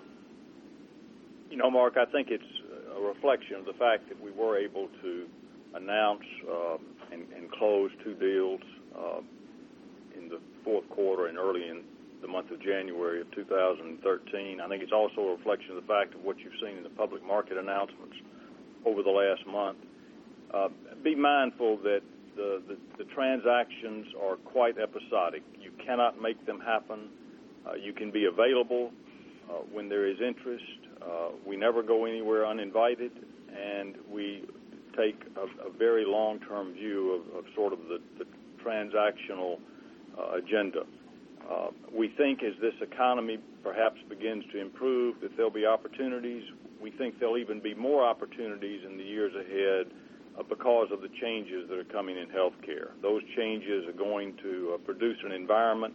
You 1.51 1.59
know, 1.59 1.71
Mark, 1.71 2.01
I 2.01 2.07
think 2.07 2.31
it's 2.31 2.49
a 2.97 3.01
reflection 3.01 3.57
of 3.57 3.67
the 3.67 3.77
fact 3.77 4.09
that 4.09 4.19
we 4.19 4.31
were 4.33 4.57
able 4.57 4.89
to 5.03 5.29
announce 5.75 6.25
uh, 6.51 6.77
and, 7.13 7.51
close 7.53 7.91
two 8.03 8.15
deals 8.15 8.61
uh, 8.97 9.21
in 10.17 10.29
the 10.29 10.41
fourth 10.65 10.89
quarter 10.89 11.27
and 11.27 11.39
early 11.39 11.69
in 11.69 11.83
the 12.23 12.27
month 12.27 12.51
of 12.51 12.61
January 12.61 13.21
of 13.21 13.31
2013. 13.33 14.61
I 14.61 14.69
think 14.69 14.83
it's 14.83 14.93
also 14.93 15.21
a 15.21 15.37
reflection 15.37 15.77
of 15.77 15.83
the 15.83 15.87
fact 15.87 16.15
of 16.15 16.25
what 16.25 16.39
you've 16.39 16.59
seen 16.61 16.77
in 16.77 16.83
the 16.83 16.91
public 16.91 17.25
market 17.25 17.59
announcements 17.59 18.17
over 18.87 19.03
the 19.03 19.11
last 19.11 19.47
month. 19.47 19.79
Uh, 20.53 20.69
be 21.05 21.15
mindful 21.15 21.77
that 21.79 22.01
the, 22.37 22.77
transactions 23.15 24.07
are 24.23 24.37
quite 24.37 24.79
episodic. 24.79 25.43
You 25.61 25.71
cannot 25.85 26.23
make 26.23 26.47
them 26.47 26.61
happen. 26.61 27.11
Uh, 27.67 27.75
you 27.75 27.93
can 27.93 28.11
be 28.11 28.25
available 28.25 28.91
when 29.71 29.89
there 29.89 30.09
is 30.09 30.17
interest. 30.27 30.65
We 31.47 31.57
never 31.57 31.83
go 31.83 32.07
anywhere 32.07 32.47
uninvited, 32.47 33.13
and 33.55 33.97
we 34.11 34.45
take 34.97 35.21
a, 35.37 35.69
a 35.69 35.71
very 35.71 36.05
long-term 36.05 36.75
view 36.75 37.13
of, 37.13 37.39
of 37.39 37.45
sort 37.55 37.73
of 37.73 37.81
the, 37.89 38.01
the 38.19 38.27
transactional 38.65 39.59
uh, 40.19 40.37
agenda. 40.37 40.83
Uh, 41.51 41.69
we 41.93 42.09
think 42.17 42.43
as 42.43 42.53
this 42.61 42.75
economy 42.81 43.39
perhaps 43.63 43.97
begins 44.09 44.45
to 44.53 44.61
improve 44.61 45.21
that 45.21 45.37
there'll 45.37 45.51
be 45.51 45.67
opportunities. 45.67 46.43
We 46.81 46.91
think 46.91 47.19
there'll 47.19 47.39
even 47.39 47.61
be 47.61 47.75
more 47.75 48.05
opportunities 48.05 48.83
in 48.87 48.97
the 48.97 49.05
years 49.05 49.33
ahead 49.35 49.93
uh, 50.39 50.43
because 50.43 50.89
of 50.93 51.01
the 51.01 51.11
changes 51.21 51.69
that 51.69 51.79
are 51.79 51.93
coming 51.93 52.17
in 52.17 52.29
healthcare. 52.29 52.91
Those 53.03 53.23
changes 53.37 53.87
are 53.89 53.93
going 53.93 54.37
to 54.43 54.73
uh, 54.75 54.79
produce 54.79 55.19
an 55.25 55.33
environment 55.33 55.95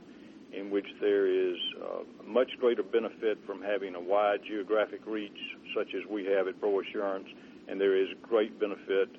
in 0.53 0.69
which 0.69 0.87
there 1.01 1.27
is 1.27 1.57
uh, 1.81 2.03
much 2.25 2.49
greater 2.59 2.83
benefit 2.83 3.37
from 3.45 3.61
having 3.61 3.95
a 3.95 3.99
wide 3.99 4.39
geographic 4.47 5.01
reach, 5.05 5.37
such 5.75 5.87
as 5.93 6.03
we 6.09 6.25
have 6.25 6.47
at 6.47 6.59
ProAssurance, 6.61 7.27
and 7.67 7.79
there 7.79 7.95
is 7.95 8.07
great 8.21 8.59
benefit 8.59 9.09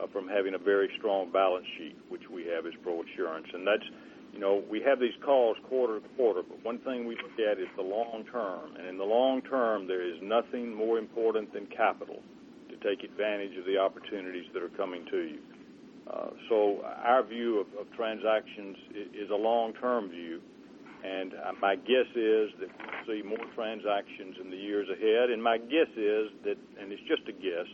uh, 0.00 0.06
from 0.12 0.28
having 0.28 0.54
a 0.54 0.58
very 0.58 0.90
strong 0.98 1.30
balance 1.30 1.66
sheet, 1.78 1.96
which 2.08 2.28
we 2.30 2.44
have 2.46 2.66
as 2.66 2.72
ProAssurance. 2.84 3.52
And 3.54 3.66
that's, 3.66 3.84
you 4.32 4.40
know, 4.40 4.62
we 4.70 4.82
have 4.82 4.98
these 4.98 5.14
calls 5.24 5.56
quarter 5.68 6.00
to 6.00 6.08
quarter, 6.16 6.42
but 6.42 6.62
one 6.64 6.78
thing 6.78 7.06
we 7.06 7.16
look 7.16 7.38
at 7.38 7.58
is 7.58 7.68
the 7.76 7.82
long 7.82 8.24
term. 8.30 8.76
And 8.76 8.86
in 8.86 8.98
the 8.98 9.04
long 9.04 9.42
term, 9.42 9.86
there 9.86 10.02
is 10.02 10.16
nothing 10.22 10.74
more 10.74 10.98
important 10.98 11.52
than 11.52 11.66
capital 11.66 12.20
to 12.70 12.76
take 12.82 13.04
advantage 13.04 13.56
of 13.56 13.64
the 13.64 13.78
opportunities 13.78 14.46
that 14.52 14.62
are 14.62 14.74
coming 14.76 15.06
to 15.10 15.18
you. 15.18 15.38
Uh, 16.10 16.30
so 16.48 16.82
our 17.02 17.22
view 17.22 17.60
of, 17.60 17.66
of 17.80 17.90
transactions 17.96 18.76
is, 18.94 19.24
is 19.24 19.30
a 19.30 19.34
long-term 19.34 20.10
view, 20.10 20.40
and 21.02 21.32
uh, 21.32 21.52
my 21.62 21.76
guess 21.76 22.08
is 22.14 22.50
that 22.60 22.68
we'll 22.68 23.16
see 23.16 23.22
more 23.22 23.46
transactions 23.54 24.36
in 24.42 24.50
the 24.50 24.56
years 24.56 24.86
ahead. 24.90 25.30
And 25.30 25.42
my 25.42 25.56
guess 25.56 25.88
is 25.96 26.28
that, 26.44 26.56
and 26.80 26.92
it's 26.92 27.02
just 27.08 27.22
a 27.28 27.32
guess, 27.32 27.68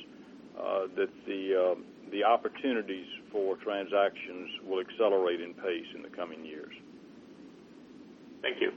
uh, 0.58 0.86
that 0.96 1.10
the 1.26 1.72
um, 1.72 1.84
the 2.10 2.24
opportunities 2.24 3.06
for 3.30 3.56
transactions 3.56 4.50
will 4.66 4.80
accelerate 4.80 5.40
in 5.40 5.54
pace 5.54 5.86
in 5.94 6.02
the 6.02 6.08
coming 6.08 6.44
years. 6.44 6.72
Thank 8.42 8.60
you. 8.60 8.72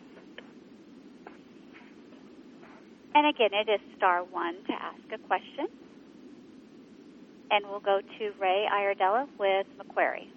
And 3.16 3.28
again, 3.28 3.50
it 3.54 3.70
is 3.70 3.80
star 3.98 4.24
one 4.24 4.56
to 4.68 4.74
ask 4.74 5.02
a 5.14 5.18
question. 5.28 5.68
And 7.52 7.66
we'll 7.70 7.80
go 7.80 8.02
to 8.02 8.32
Ray 8.40 8.66
Iardella 8.72 9.28
with 9.38 9.68
Macquarie. 9.78 10.32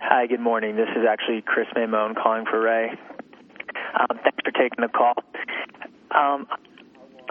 Hi, 0.00 0.26
good 0.26 0.40
morning. 0.40 0.76
This 0.76 0.88
is 0.90 1.04
actually 1.08 1.42
Chris 1.42 1.66
Maymone 1.74 2.14
calling 2.22 2.44
for 2.44 2.60
Ray. 2.60 2.90
Um, 3.98 4.18
thanks 4.22 4.38
for 4.44 4.50
taking 4.52 4.82
the 4.82 4.88
call. 4.88 5.14
Um, 6.14 6.46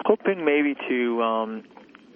hoping 0.04 0.44
maybe 0.44 0.74
to 0.88 1.22
um, 1.22 1.64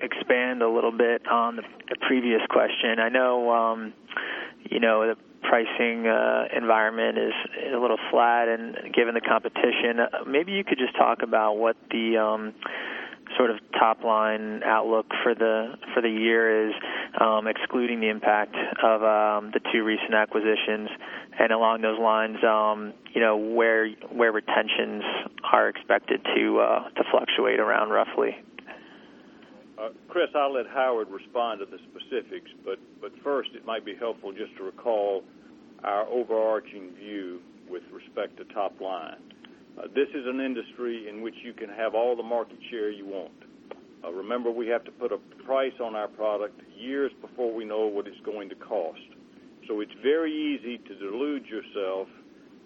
expand 0.03 0.63
a 0.63 0.69
little 0.69 0.93
bit 0.93 1.27
on 1.27 1.57
the, 1.57 1.63
the 1.89 1.97
previous 2.07 2.41
question. 2.49 2.99
I 2.99 3.09
know, 3.09 3.51
um, 3.51 3.93
you 4.71 4.81
know, 4.81 5.07
the 5.07 5.17
pricing 5.43 6.07
uh, 6.07 6.45
environment 6.57 7.19
is 7.19 7.33
a 7.75 7.79
little 7.79 7.99
flat, 8.11 8.49
and 8.49 8.95
given 8.95 9.15
the 9.15 9.21
competition, 9.21 10.01
uh, 10.01 10.25
maybe 10.27 10.53
you 10.53 10.65
could 10.65 10.79
just 10.79 10.97
talk 10.97 11.23
about 11.23 11.55
what 11.55 11.77
the 11.91 12.19
um, 12.19 12.55
sort 13.37 13.51
of 13.51 13.59
top 13.79 14.03
line 14.05 14.63
outlook 14.65 15.07
for 15.23 15.35
the 15.35 15.75
for 15.95 16.03
the 16.03 16.09
year 16.09 16.69
is, 16.69 16.75
um, 17.21 17.47
excluding 17.47 18.01
the 18.01 18.09
impact 18.09 18.55
of 18.83 19.03
um, 19.03 19.51
the 19.53 19.61
two 19.73 19.83
recent 19.85 20.15
acquisitions, 20.15 20.89
and 21.39 21.53
along 21.53 21.81
those 21.81 21.99
lines, 21.99 22.37
um, 22.45 22.93
you 23.15 23.21
know, 23.21 23.37
where 23.37 23.89
where 24.13 24.33
retentions 24.33 25.03
are 25.53 25.69
expected 25.69 26.25
to 26.35 26.61
uh, 26.61 26.89
to 26.91 27.05
fluctuate 27.11 27.61
around 27.61 27.91
roughly. 27.91 28.37
Uh, 29.81 29.89
Chris, 30.09 30.29
I'll 30.35 30.53
let 30.53 30.67
Howard 30.67 31.09
respond 31.09 31.61
to 31.61 31.67
the 31.67 31.79
specifics, 31.89 32.51
but, 32.65 32.79
but 33.01 33.13
first 33.25 33.51
it 33.55 33.65
might 33.65 33.85
be 33.85 33.95
helpful 33.95 34.31
just 34.33 34.55
to 34.59 34.65
recall 34.65 35.23
our 35.83 36.07
overarching 36.07 36.91
view 36.95 37.41
with 37.71 37.83
respect 37.91 38.37
to 38.37 38.45
top 38.53 38.79
line. 38.81 39.17
Uh, 39.79 39.87
this 39.95 40.09
is 40.11 40.27
an 40.27 40.41
industry 40.41 41.09
in 41.09 41.23
which 41.23 41.37
you 41.43 41.55
can 41.55 41.71
have 41.71 41.95
all 41.95 42.15
the 42.15 42.23
market 42.23 42.59
share 42.71 42.91
you 42.91 43.07
want. 43.07 43.33
Uh, 44.05 44.13
remember, 44.13 44.51
we 44.51 44.67
have 44.69 44.85
to 44.85 44.91
put 44.91 45.13
a 45.13 45.19
price 45.45 45.73
on 45.83 45.95
our 45.95 46.09
product 46.09 46.61
years 46.77 47.11
before 47.23 47.55
we 47.55 47.65
know 47.65 47.87
what 47.87 48.07
it's 48.07 48.21
going 48.25 48.51
to 48.51 48.57
cost. 48.57 49.01
So 49.67 49.81
it's 49.81 49.93
very 50.03 50.33
easy 50.33 50.77
to 50.77 50.95
delude 50.99 51.47
yourself 51.47 52.09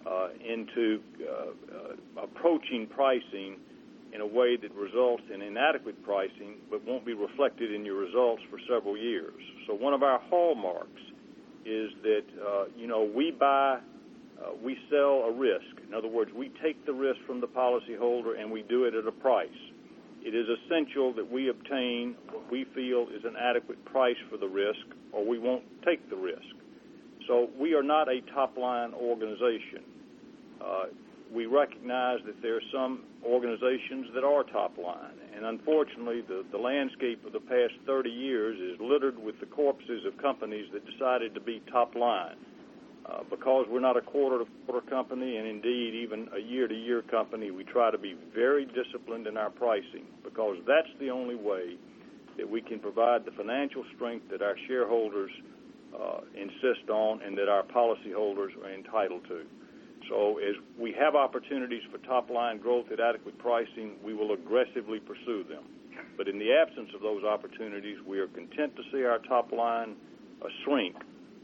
uh, 0.04 0.28
into 0.44 1.00
uh, 1.20 2.20
uh, 2.20 2.22
approaching 2.24 2.88
pricing 2.88 3.58
in 4.14 4.20
a 4.20 4.26
way 4.26 4.56
that 4.56 4.72
results 4.74 5.24
in 5.34 5.42
inadequate 5.42 6.00
pricing 6.04 6.54
but 6.70 6.84
won't 6.86 7.04
be 7.04 7.14
reflected 7.14 7.74
in 7.74 7.84
your 7.84 7.96
results 7.96 8.42
for 8.48 8.58
several 8.68 8.96
years. 8.96 9.34
So 9.66 9.74
one 9.74 9.92
of 9.92 10.02
our 10.04 10.20
hallmarks 10.30 11.02
is 11.66 11.90
that 12.02 12.24
uh, 12.40 12.64
you 12.76 12.86
know 12.86 13.02
we 13.02 13.32
buy, 13.32 13.80
uh, 14.40 14.50
we 14.62 14.78
sell 14.88 15.24
a 15.26 15.32
risk. 15.32 15.82
In 15.86 15.94
other 15.94 16.08
words, 16.08 16.30
we 16.32 16.52
take 16.62 16.86
the 16.86 16.92
risk 16.92 17.18
from 17.26 17.40
the 17.40 17.48
policyholder 17.48 18.40
and 18.40 18.50
we 18.50 18.62
do 18.62 18.84
it 18.84 18.94
at 18.94 19.06
a 19.06 19.12
price. 19.12 19.48
It 20.22 20.34
is 20.34 20.46
essential 20.48 21.12
that 21.14 21.30
we 21.30 21.50
obtain 21.50 22.14
what 22.30 22.50
we 22.50 22.64
feel 22.74 23.08
is 23.14 23.24
an 23.24 23.34
adequate 23.36 23.84
price 23.84 24.16
for 24.30 24.38
the 24.38 24.46
risk, 24.48 24.86
or 25.12 25.26
we 25.26 25.38
won't 25.38 25.64
take 25.84 26.08
the 26.08 26.16
risk. 26.16 26.54
So 27.26 27.50
we 27.58 27.74
are 27.74 27.82
not 27.82 28.08
a 28.08 28.20
top-line 28.32 28.94
organization. 28.94 29.84
Uh, 30.60 30.84
we 31.32 31.46
recognize 31.46 32.20
that 32.26 32.40
there 32.42 32.56
are 32.56 32.68
some 32.72 33.04
organizations 33.24 34.06
that 34.14 34.24
are 34.24 34.44
top 34.44 34.76
line. 34.78 35.18
And 35.34 35.44
unfortunately, 35.44 36.22
the, 36.22 36.44
the 36.52 36.58
landscape 36.58 37.24
of 37.26 37.32
the 37.32 37.40
past 37.40 37.74
30 37.86 38.10
years 38.10 38.58
is 38.58 38.80
littered 38.80 39.18
with 39.18 39.38
the 39.40 39.46
corpses 39.46 40.04
of 40.06 40.16
companies 40.18 40.66
that 40.72 40.84
decided 40.86 41.34
to 41.34 41.40
be 41.40 41.62
top 41.70 41.94
line. 41.94 42.36
Uh, 43.06 43.22
because 43.28 43.66
we're 43.68 43.80
not 43.80 43.98
a 43.98 44.00
quarter 44.00 44.38
to 44.38 44.50
quarter 44.64 44.86
company, 44.88 45.36
and 45.36 45.46
indeed 45.46 45.94
even 45.94 46.26
a 46.34 46.38
year 46.38 46.66
to 46.66 46.74
year 46.74 47.02
company, 47.02 47.50
we 47.50 47.62
try 47.62 47.90
to 47.90 47.98
be 47.98 48.16
very 48.34 48.64
disciplined 48.64 49.26
in 49.26 49.36
our 49.36 49.50
pricing 49.50 50.06
because 50.22 50.56
that's 50.66 50.88
the 50.98 51.10
only 51.10 51.34
way 51.34 51.76
that 52.38 52.48
we 52.48 52.62
can 52.62 52.78
provide 52.78 53.26
the 53.26 53.30
financial 53.32 53.84
strength 53.94 54.30
that 54.30 54.40
our 54.40 54.56
shareholders 54.66 55.30
uh, 55.94 56.20
insist 56.34 56.88
on 56.88 57.20
and 57.22 57.36
that 57.36 57.48
our 57.48 57.62
policyholders 57.62 58.56
are 58.64 58.72
entitled 58.72 59.22
to. 59.28 59.44
So 60.08 60.38
as 60.38 60.54
we 60.78 60.92
have 60.98 61.14
opportunities 61.14 61.82
for 61.90 61.98
top-line 61.98 62.58
growth 62.58 62.86
at 62.92 63.00
adequate 63.00 63.38
pricing, 63.38 63.96
we 64.04 64.14
will 64.14 64.32
aggressively 64.32 65.00
pursue 65.00 65.44
them. 65.44 65.64
But 66.16 66.28
in 66.28 66.38
the 66.38 66.52
absence 66.52 66.90
of 66.94 67.00
those 67.00 67.24
opportunities, 67.24 67.98
we 68.06 68.18
are 68.18 68.28
content 68.28 68.76
to 68.76 68.82
see 68.92 69.04
our 69.04 69.18
top 69.18 69.52
line 69.52 69.96
shrink 70.64 70.96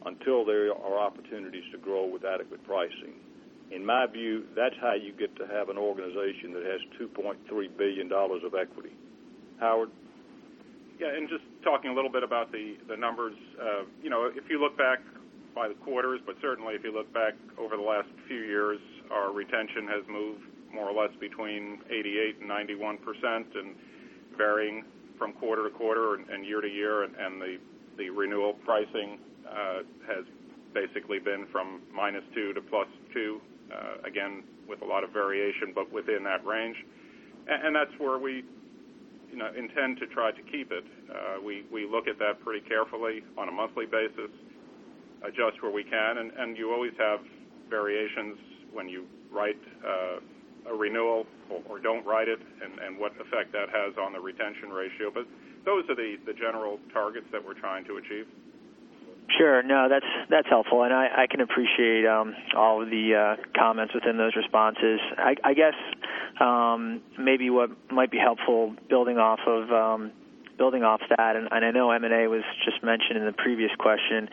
until 0.06 0.44
there 0.44 0.72
are 0.72 0.98
opportunities 0.98 1.64
to 1.72 1.78
grow 1.78 2.06
with 2.06 2.24
adequate 2.24 2.64
pricing. 2.64 3.14
In 3.70 3.84
my 3.84 4.06
view, 4.06 4.44
that's 4.56 4.74
how 4.80 4.94
you 4.94 5.12
get 5.12 5.34
to 5.36 5.46
have 5.46 5.68
an 5.68 5.78
organization 5.78 6.52
that 6.54 6.64
has 6.64 6.80
$2.3 7.00 7.38
billion 7.78 8.12
of 8.12 8.54
equity. 8.54 8.90
Howard? 9.60 9.90
Yeah, 10.98 11.16
and 11.16 11.28
just 11.28 11.44
talking 11.62 11.90
a 11.90 11.94
little 11.94 12.10
bit 12.10 12.22
about 12.22 12.50
the, 12.52 12.76
the 12.88 12.96
numbers, 12.96 13.34
uh, 13.60 13.84
you 14.02 14.10
know, 14.10 14.30
if 14.34 14.44
you 14.50 14.60
look 14.60 14.76
back 14.76 14.98
by 15.54 15.68
the 15.68 15.74
quarters, 15.74 16.20
but 16.26 16.36
certainly 16.40 16.74
if 16.74 16.84
you 16.84 16.92
look 16.92 17.12
back 17.12 17.34
over 17.58 17.76
the 17.76 17.82
last 17.82 18.08
few 18.28 18.42
years, 18.42 18.78
our 19.10 19.32
retention 19.32 19.86
has 19.88 20.04
moved 20.08 20.42
more 20.72 20.88
or 20.88 20.92
less 20.92 21.10
between 21.18 21.80
88 21.90 22.36
and 22.40 22.48
91 22.48 22.98
percent, 22.98 23.46
and 23.54 23.74
varying 24.36 24.84
from 25.18 25.32
quarter 25.34 25.64
to 25.68 25.70
quarter 25.70 26.14
and 26.14 26.46
year 26.46 26.60
to 26.60 26.68
year. 26.68 27.02
And 27.02 27.40
the 27.40 27.58
the 27.98 28.10
renewal 28.10 28.54
pricing 28.64 29.18
uh, 29.48 29.82
has 30.06 30.24
basically 30.72 31.18
been 31.18 31.46
from 31.50 31.82
-2 31.92 32.54
to 32.54 32.60
+2, 32.60 33.40
uh, 33.72 33.96
again, 34.04 34.44
with 34.68 34.80
a 34.82 34.84
lot 34.84 35.02
of 35.02 35.10
variation, 35.10 35.72
but 35.74 35.90
within 35.90 36.22
that 36.22 36.44
range. 36.46 36.76
And 37.48 37.74
that's 37.74 37.92
where 37.98 38.18
we 38.18 38.44
intend 39.56 39.98
to 39.98 40.06
try 40.06 40.30
to 40.30 40.42
keep 40.42 40.70
it. 40.70 40.84
Uh, 41.10 41.40
we 41.42 41.64
We 41.70 41.86
look 41.86 42.06
at 42.06 42.18
that 42.18 42.40
pretty 42.44 42.60
carefully 42.68 43.24
on 43.36 43.48
a 43.48 43.52
monthly 43.52 43.86
basis, 43.86 44.30
adjust 45.22 45.62
where 45.62 45.72
we 45.72 45.85
can. 45.85 46.18
And 46.18 46.33
and 46.33 46.56
you 46.56 46.72
always 46.72 46.92
have 46.98 47.20
variations 47.68 48.38
when 48.72 48.88
you 48.88 49.06
write 49.33 49.59
uh, 49.87 50.18
a 50.70 50.74
renewal 50.74 51.26
or 51.68 51.78
don't 51.78 52.04
write 52.04 52.28
it 52.28 52.40
and 52.62 52.78
and 52.78 52.98
what 52.98 53.12
effect 53.20 53.52
that 53.52 53.68
has 53.70 53.96
on 53.98 54.12
the 54.12 54.20
retention 54.20 54.70
ratio. 54.70 55.11
But 55.12 55.26
those 55.64 55.85
are 55.88 55.96
the 55.96 56.16
the 56.26 56.33
general 56.35 56.78
targets 56.92 57.26
that 57.33 57.44
we're 57.44 57.59
trying 57.59 57.85
to 57.87 57.96
achieve. 57.96 58.26
Sure. 59.38 59.62
No, 59.62 59.88
that's 59.88 60.06
that's 60.28 60.48
helpful. 60.48 60.83
And 60.83 60.92
I 60.92 61.26
can 61.30 61.40
appreciate 61.40 62.04
um, 62.04 62.35
all 62.56 62.83
of 62.83 62.90
the 62.90 63.14
uh, 63.14 63.42
comments 63.56 63.94
within 63.94 64.16
those 64.16 64.35
responses. 64.35 64.98
I 65.18 65.54
guess 65.54 65.74
um, 66.40 67.00
maybe 67.18 67.50
what 67.50 67.70
might 67.92 68.11
be 68.11 68.18
helpful 68.18 68.74
building 68.88 69.18
off 69.18 69.40
of 69.46 69.70
um, 69.70 70.12
that, 70.60 71.36
and 71.36 71.64
I 71.64 71.70
know 71.70 71.90
M&A 71.90 72.28
was 72.28 72.42
just 72.64 72.82
mentioned 72.82 73.18
in 73.18 73.26
the 73.26 73.32
previous 73.32 73.70
question, 73.78 74.28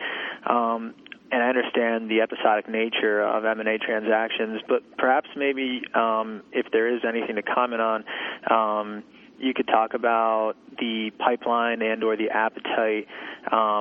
um, 0.46 0.94
and 1.30 1.42
I 1.42 1.48
understand 1.48 2.10
the 2.10 2.20
episodic 2.22 2.68
nature 2.68 3.20
of 3.22 3.44
M&A 3.44 3.78
transactions, 3.78 4.60
but 4.68 4.82
perhaps 4.96 5.28
maybe 5.36 5.82
um, 5.94 6.42
if 6.52 6.70
there 6.72 6.94
is 6.94 7.02
anything 7.06 7.36
to 7.36 7.42
comment 7.42 7.82
on, 7.82 8.04
um, 8.50 9.04
you 9.38 9.54
could 9.54 9.66
talk 9.66 9.94
about 9.94 10.54
the 10.78 11.10
pipeline 11.18 11.82
and/or 11.82 12.16
the 12.16 12.30
appetite, 12.30 13.06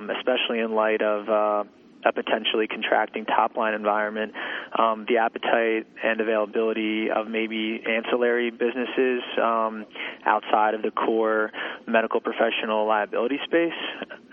especially 0.09 0.59
in 0.59 0.73
light 0.73 1.01
of 1.01 1.29
uh, 1.29 1.63
a 2.07 2.13
potentially 2.13 2.67
contracting 2.67 3.25
top-line 3.25 3.73
environment, 3.73 4.33
um, 4.77 5.05
the 5.07 5.17
appetite 5.17 5.87
and 6.03 6.21
availability 6.21 7.09
of 7.09 7.27
maybe 7.27 7.83
ancillary 7.87 8.49
businesses 8.49 9.21
um, 9.41 9.85
outside 10.25 10.73
of 10.73 10.81
the 10.81 10.91
core 10.91 11.51
medical 11.85 12.19
professional 12.19 12.87
liability 12.87 13.39
space 13.45 13.73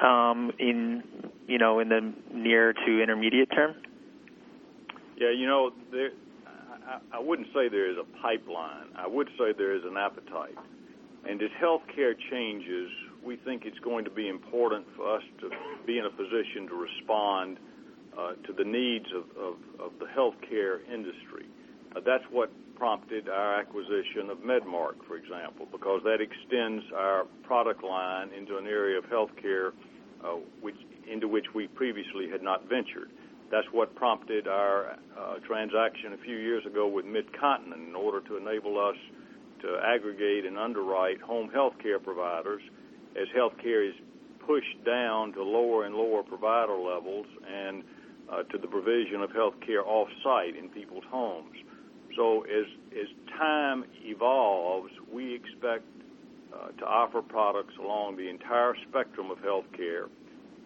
um, 0.03 0.53
in 0.59 1.03
the 1.89 2.13
near 2.33 2.73
to 2.73 3.03
intermediate 3.03 3.51
term? 3.51 3.75
Yeah. 5.17 5.31
You 5.31 5.47
know, 5.47 5.71
there, 5.91 6.11
I, 6.87 7.17
I 7.17 7.21
wouldn't 7.21 7.49
say 7.49 7.69
there 7.69 7.91
is 7.91 7.97
a 7.99 8.23
pipeline. 8.23 8.89
I 8.97 9.07
would 9.07 9.29
say 9.39 9.53
there 9.57 9.75
is 9.75 9.83
an 9.85 9.97
appetite. 9.97 10.57
And 11.29 11.41
as 11.43 11.51
healthcare 11.63 12.15
changes, 12.31 12.91
we 13.25 13.37
think 13.37 13.65
it's 13.65 13.79
going 13.81 14.05
to 14.05 14.11
be 14.11 14.29
important 14.29 14.87
for 14.97 15.17
us 15.17 15.23
to 15.41 15.51
be 15.87 15.99
in 15.99 16.07
a 16.07 16.11
position 16.11 16.69
to 16.69 16.75
respond 16.75 17.59
uh, 18.17 18.33
to 18.47 18.53
the 18.53 18.65
needs 18.65 19.07
of 19.15 19.57
the 19.99 20.07
healthcare 20.07 20.79
industry. 20.93 21.47
Uh, 21.97 22.01
that's 22.05 22.25
what 22.31 22.51
prompted 22.77 23.29
our 23.29 23.59
acquisition 23.61 24.31
of 24.31 24.39
Medmarc, 24.39 24.95
for 25.07 25.17
example, 25.17 25.67
because 25.71 26.01
that 26.05 26.19
extends 26.21 26.85
our 26.95 27.25
product 27.43 27.83
line 27.83 28.31
into 28.33 28.59
an 28.59 28.67
area 28.67 28.99
of 28.99 29.05
healthcare 29.05 29.71
uh, 30.25 30.37
into 31.11 31.29
which 31.29 31.47
we 31.55 31.67
previously 31.69 32.29
had 32.31 32.43
not 32.43 32.69
ventured. 32.69 33.11
That's 33.51 33.67
what 33.73 33.95
prompted 33.95 34.49
our 34.49 34.97
transaction 35.47 36.13
a 36.15 36.25
few 36.25 36.37
years 36.37 36.65
ago 36.67 36.89
with 36.89 37.05
Mid-Continent 37.05 37.89
in 37.89 37.95
order 37.95 38.21
to 38.29 38.37
enable 38.37 38.79
us 38.79 38.97
to 39.63 39.79
aggregate 39.85 40.45
and 40.45 40.59
underwrite 40.59 41.21
home 41.21 41.51
healthcare 41.55 42.03
providers 42.03 42.63
as 43.21 43.29
healthcare 43.37 43.89
is 43.89 43.95
pushed 44.47 44.85
down 44.85 45.33
to 45.33 45.43
lower 45.43 45.85
and 45.85 45.95
lower 45.95 46.23
provider 46.23 46.77
levels 46.77 47.27
and 47.49 47.83
uh, 48.31 48.43
to 48.45 48.59
the 48.59 48.67
provision 48.67 49.21
of 49.23 49.31
healthcare 49.31 49.85
off-site 49.85 50.57
in 50.57 50.69
people's 50.69 51.05
homes. 51.11 51.57
So 52.17 52.43
as 52.43 52.67
as 52.93 53.09
time 53.39 53.85
evolves, 54.05 54.93
we 55.13 55.35
expect 55.35 55.85
uh, 56.53 56.69
to 56.79 56.85
offer 56.87 57.23
products 57.23 57.75
along 57.81 58.17
the 58.17 58.29
entire 58.29 58.75
spectrum 58.89 59.31
of 59.31 59.39
healthcare. 59.39 60.09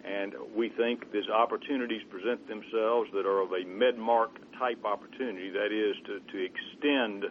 And 0.04 0.34
we 0.54 0.68
think 0.68 1.04
as 1.14 1.28
opportunities 1.28 2.02
present 2.10 2.46
themselves 2.48 3.10
that 3.14 3.26
are 3.26 3.40
of 3.40 3.52
a 3.52 3.64
Medmarc-type 3.64 4.84
opportunity, 4.84 5.50
that 5.50 5.72
is, 5.72 5.96
to 6.06 6.20
to 6.32 6.44
extend 6.44 7.24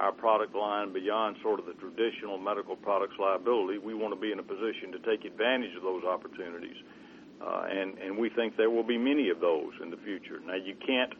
our 0.00 0.12
product 0.12 0.56
line 0.56 0.92
beyond 0.94 1.36
sort 1.42 1.60
of 1.60 1.66
the 1.66 1.74
traditional 1.74 2.38
medical 2.38 2.74
products 2.74 3.14
liability, 3.20 3.76
we 3.76 3.92
want 3.92 4.14
to 4.14 4.20
be 4.20 4.32
in 4.32 4.38
a 4.38 4.42
position 4.42 4.90
to 4.92 4.98
take 5.00 5.26
advantage 5.26 5.76
of 5.76 5.82
those 5.82 6.04
opportunities. 6.04 6.76
Uh, 7.40 7.66
and 7.70 8.16
we 8.18 8.28
think 8.30 8.56
there 8.56 8.70
will 8.70 8.82
be 8.82 8.98
many 8.98 9.28
of 9.28 9.40
those 9.40 9.72
in 9.82 9.90
the 9.90 9.96
future. 9.98 10.40
Now, 10.46 10.56
you 10.56 10.74
can't 10.74 11.12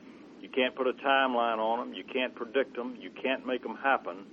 put 0.76 0.86
a 0.86 0.92
timeline 0.94 1.58
on 1.58 1.78
them. 1.78 1.94
You 1.94 2.04
can't 2.04 2.34
predict 2.34 2.74
them. 2.74 2.96
You 2.98 3.10
can't 3.22 3.46
make 3.46 3.62
them 3.62 3.76
happen. 3.76 4.24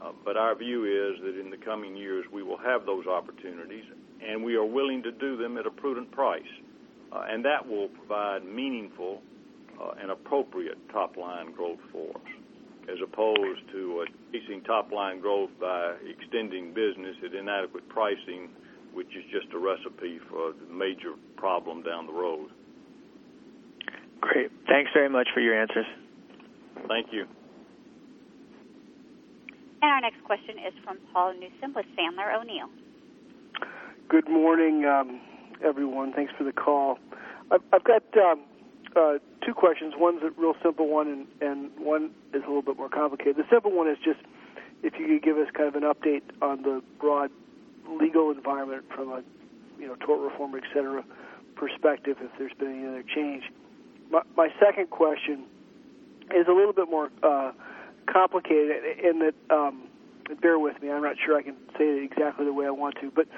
Uh, 0.00 0.12
but 0.24 0.36
our 0.36 0.54
view 0.54 0.84
is 0.84 1.20
that 1.22 1.38
in 1.38 1.50
the 1.50 1.58
coming 1.58 1.94
years, 1.94 2.24
we 2.32 2.42
will 2.42 2.58
have 2.58 2.86
those 2.86 3.06
opportunities, 3.06 3.84
and 4.26 4.42
we 4.42 4.54
are 4.54 4.64
willing 4.64 5.02
to 5.02 5.12
do 5.12 5.36
them 5.36 5.58
at 5.58 5.66
a 5.66 5.70
prudent 5.70 6.10
price. 6.10 6.42
Uh, 7.12 7.24
and 7.28 7.44
that 7.44 7.66
will 7.66 7.88
provide 7.88 8.44
meaningful 8.44 9.20
and 10.00 10.10
appropriate 10.10 10.76
top-line 10.92 11.52
growth 11.52 11.78
for 11.90 12.10
us 12.10 12.39
as 12.88 12.98
opposed 13.02 13.60
to 13.72 14.06
chasing 14.32 14.62
top-line 14.62 15.20
growth 15.20 15.50
by 15.60 15.94
extending 16.08 16.72
business 16.72 17.16
at 17.24 17.34
inadequate 17.34 17.88
pricing, 17.88 18.48
which 18.92 19.08
is 19.08 19.24
just 19.30 19.52
a 19.54 19.58
recipe 19.58 20.18
for 20.28 20.50
a 20.50 20.54
major 20.72 21.14
problem 21.36 21.82
down 21.82 22.06
the 22.06 22.12
road. 22.12 22.50
Great. 24.20 24.50
Thanks 24.68 24.90
very 24.92 25.08
much 25.08 25.28
for 25.32 25.40
your 25.40 25.60
answers. 25.60 25.86
Thank 26.88 27.12
you. 27.12 27.26
And 29.82 29.90
our 29.90 30.00
next 30.00 30.22
question 30.24 30.56
is 30.58 30.74
from 30.84 30.98
Paul 31.12 31.34
Newsome 31.34 31.74
with 31.74 31.86
Sandler 31.96 32.38
O'Neill. 32.38 32.68
Good 34.08 34.28
morning, 34.28 34.84
um, 34.84 35.20
everyone. 35.64 36.12
Thanks 36.12 36.32
for 36.36 36.44
the 36.44 36.52
call. 36.52 36.98
I've 37.50 37.84
got 37.84 38.02
um, 38.16 38.42
Uh, 38.96 39.18
two 39.44 39.54
questions. 39.54 39.94
One's 39.96 40.22
a 40.22 40.30
real 40.40 40.54
simple 40.62 40.88
one, 40.88 41.26
and 41.40 41.70
one 41.78 42.10
is 42.34 42.42
a 42.42 42.46
little 42.46 42.62
bit 42.62 42.76
more 42.76 42.88
complicated. 42.88 43.36
The 43.36 43.46
simple 43.50 43.70
one 43.70 43.88
is 43.88 43.98
just 44.04 44.20
if 44.82 44.94
you 44.98 45.06
could 45.06 45.22
give 45.22 45.36
us 45.36 45.48
kind 45.54 45.68
of 45.68 45.76
an 45.76 45.82
update 45.82 46.22
on 46.42 46.62
the 46.62 46.82
broad 46.98 47.30
legal 48.00 48.30
environment 48.30 48.84
from 48.94 49.10
a 49.10 49.22
you 49.78 49.86
know 49.86 49.94
tort 49.96 50.20
reform, 50.20 50.54
et 50.56 50.64
cetera, 50.74 51.04
perspective, 51.54 52.16
if 52.20 52.30
there's 52.38 52.52
been 52.58 52.80
any 52.80 52.86
other 52.86 53.02
change. 53.02 53.44
My 54.36 54.48
second 54.58 54.90
question 54.90 55.44
is 56.34 56.48
a 56.48 56.52
little 56.52 56.72
bit 56.72 56.90
more 56.90 57.10
uh, 57.22 57.52
complicated 58.06 58.82
in 59.02 59.20
that, 59.20 59.34
um, 59.54 59.84
bear 60.40 60.58
with 60.58 60.82
me, 60.82 60.90
I'm 60.90 61.02
not 61.02 61.16
sure 61.24 61.36
I 61.36 61.42
can 61.42 61.54
say 61.78 61.84
it 61.84 62.10
exactly 62.10 62.44
the 62.44 62.52
way 62.52 62.66
I 62.66 62.70
want 62.70 62.96
to. 63.00 63.12
But 63.12 63.28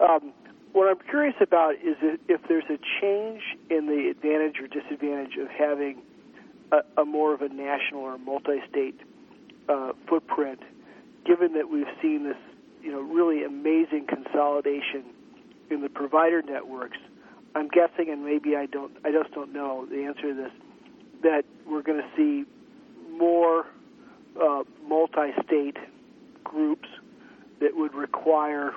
um, 0.00 0.32
what 0.72 0.88
I'm 0.88 0.98
curious 1.08 1.34
about 1.40 1.74
is 1.74 1.96
if 2.28 2.40
there's 2.48 2.64
a 2.70 2.78
change 3.00 3.42
in 3.70 3.86
the 3.86 4.08
advantage 4.10 4.58
or 4.60 4.68
disadvantage 4.68 5.36
of 5.36 5.48
having 5.48 6.02
a 6.96 7.04
more 7.04 7.34
of 7.34 7.42
a 7.42 7.48
national 7.48 8.00
or 8.00 8.16
multi-state 8.18 8.98
uh, 9.68 9.92
footprint, 10.08 10.60
given 11.26 11.52
that 11.54 11.68
we've 11.68 11.86
seen 12.00 12.24
this 12.24 12.36
you 12.82 12.90
know, 12.90 13.00
really 13.00 13.44
amazing 13.44 14.06
consolidation 14.08 15.04
in 15.70 15.82
the 15.82 15.88
provider 15.88 16.42
networks. 16.42 16.98
I'm 17.54 17.68
guessing, 17.68 18.10
and 18.10 18.24
maybe 18.24 18.56
I 18.56 18.66
just 18.66 19.34
don't 19.34 19.52
know 19.52 19.86
the 19.86 20.04
answer 20.04 20.22
to 20.22 20.34
this, 20.34 20.52
that 21.22 21.44
we're 21.66 21.82
going 21.82 22.00
to 22.00 22.08
see 22.16 22.44
more 23.10 23.66
uh, 24.42 24.64
multi-state 24.88 25.76
groups 26.42 26.88
that 27.60 27.76
would 27.76 27.94
require 27.94 28.72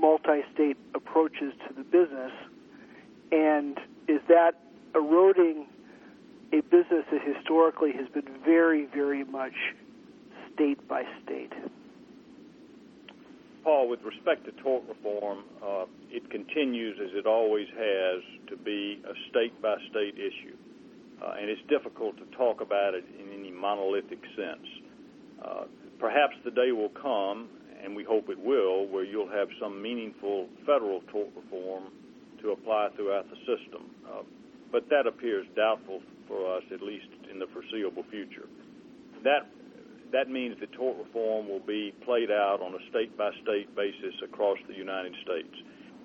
multi-state 0.00 0.76
approaches 0.94 1.52
to 1.66 1.74
the 1.74 1.82
business. 1.82 2.32
And 3.32 3.78
is 4.06 4.20
that 4.28 4.52
eroding 4.94 5.66
a 6.52 6.60
business 6.62 7.04
that 7.12 7.20
historically 7.22 7.92
has 7.92 8.08
been 8.08 8.28
very, 8.44 8.86
very 8.86 9.24
much 9.24 9.54
state 10.54 10.86
by 10.88 11.04
state? 11.24 11.52
Paul, 13.68 13.88
with 13.88 14.00
respect 14.02 14.46
to 14.46 14.52
tort 14.62 14.84
reform, 14.88 15.44
uh, 15.62 15.84
it 16.10 16.30
continues, 16.30 16.98
as 17.02 17.10
it 17.12 17.26
always 17.26 17.68
has, 17.76 18.22
to 18.48 18.56
be 18.56 18.98
a 19.04 19.12
state-by-state 19.28 20.14
issue. 20.14 20.56
Uh, 21.20 21.34
and 21.38 21.50
it's 21.50 21.60
difficult 21.68 22.16
to 22.16 22.24
talk 22.36 22.62
about 22.62 22.94
it 22.94 23.04
in 23.20 23.28
any 23.38 23.50
monolithic 23.50 24.22
sense. 24.34 24.66
Uh, 25.44 25.64
perhaps 25.98 26.34
the 26.46 26.50
day 26.50 26.72
will 26.72 26.88
come, 26.88 27.48
and 27.82 27.94
we 27.94 28.04
hope 28.04 28.28
it 28.28 28.38
will, 28.38 28.86
where 28.86 29.04
you'll 29.04 29.30
have 29.30 29.48
some 29.60 29.80
meaningful 29.80 30.48
federal 30.66 31.00
tort 31.12 31.28
reform 31.36 31.84
to 32.42 32.50
apply 32.50 32.88
throughout 32.96 33.26
the 33.30 33.36
system. 33.46 33.90
But 34.70 34.88
that 34.90 35.06
appears 35.06 35.46
doubtful 35.56 36.02
for 36.26 36.56
us, 36.56 36.62
at 36.72 36.82
least 36.82 37.08
in 37.30 37.38
the 37.38 37.46
foreseeable 37.52 38.04
future. 38.10 38.46
That 39.24 39.48
that 40.12 40.30
means 40.30 40.58
that 40.60 40.72
tort 40.72 40.96
reform 40.96 41.48
will 41.48 41.60
be 41.60 41.92
played 42.04 42.30
out 42.30 42.60
on 42.62 42.74
a 42.74 42.90
state 42.90 43.16
by 43.16 43.30
state 43.42 43.74
basis 43.76 44.14
across 44.24 44.58
the 44.66 44.74
United 44.74 45.14
States, 45.22 45.54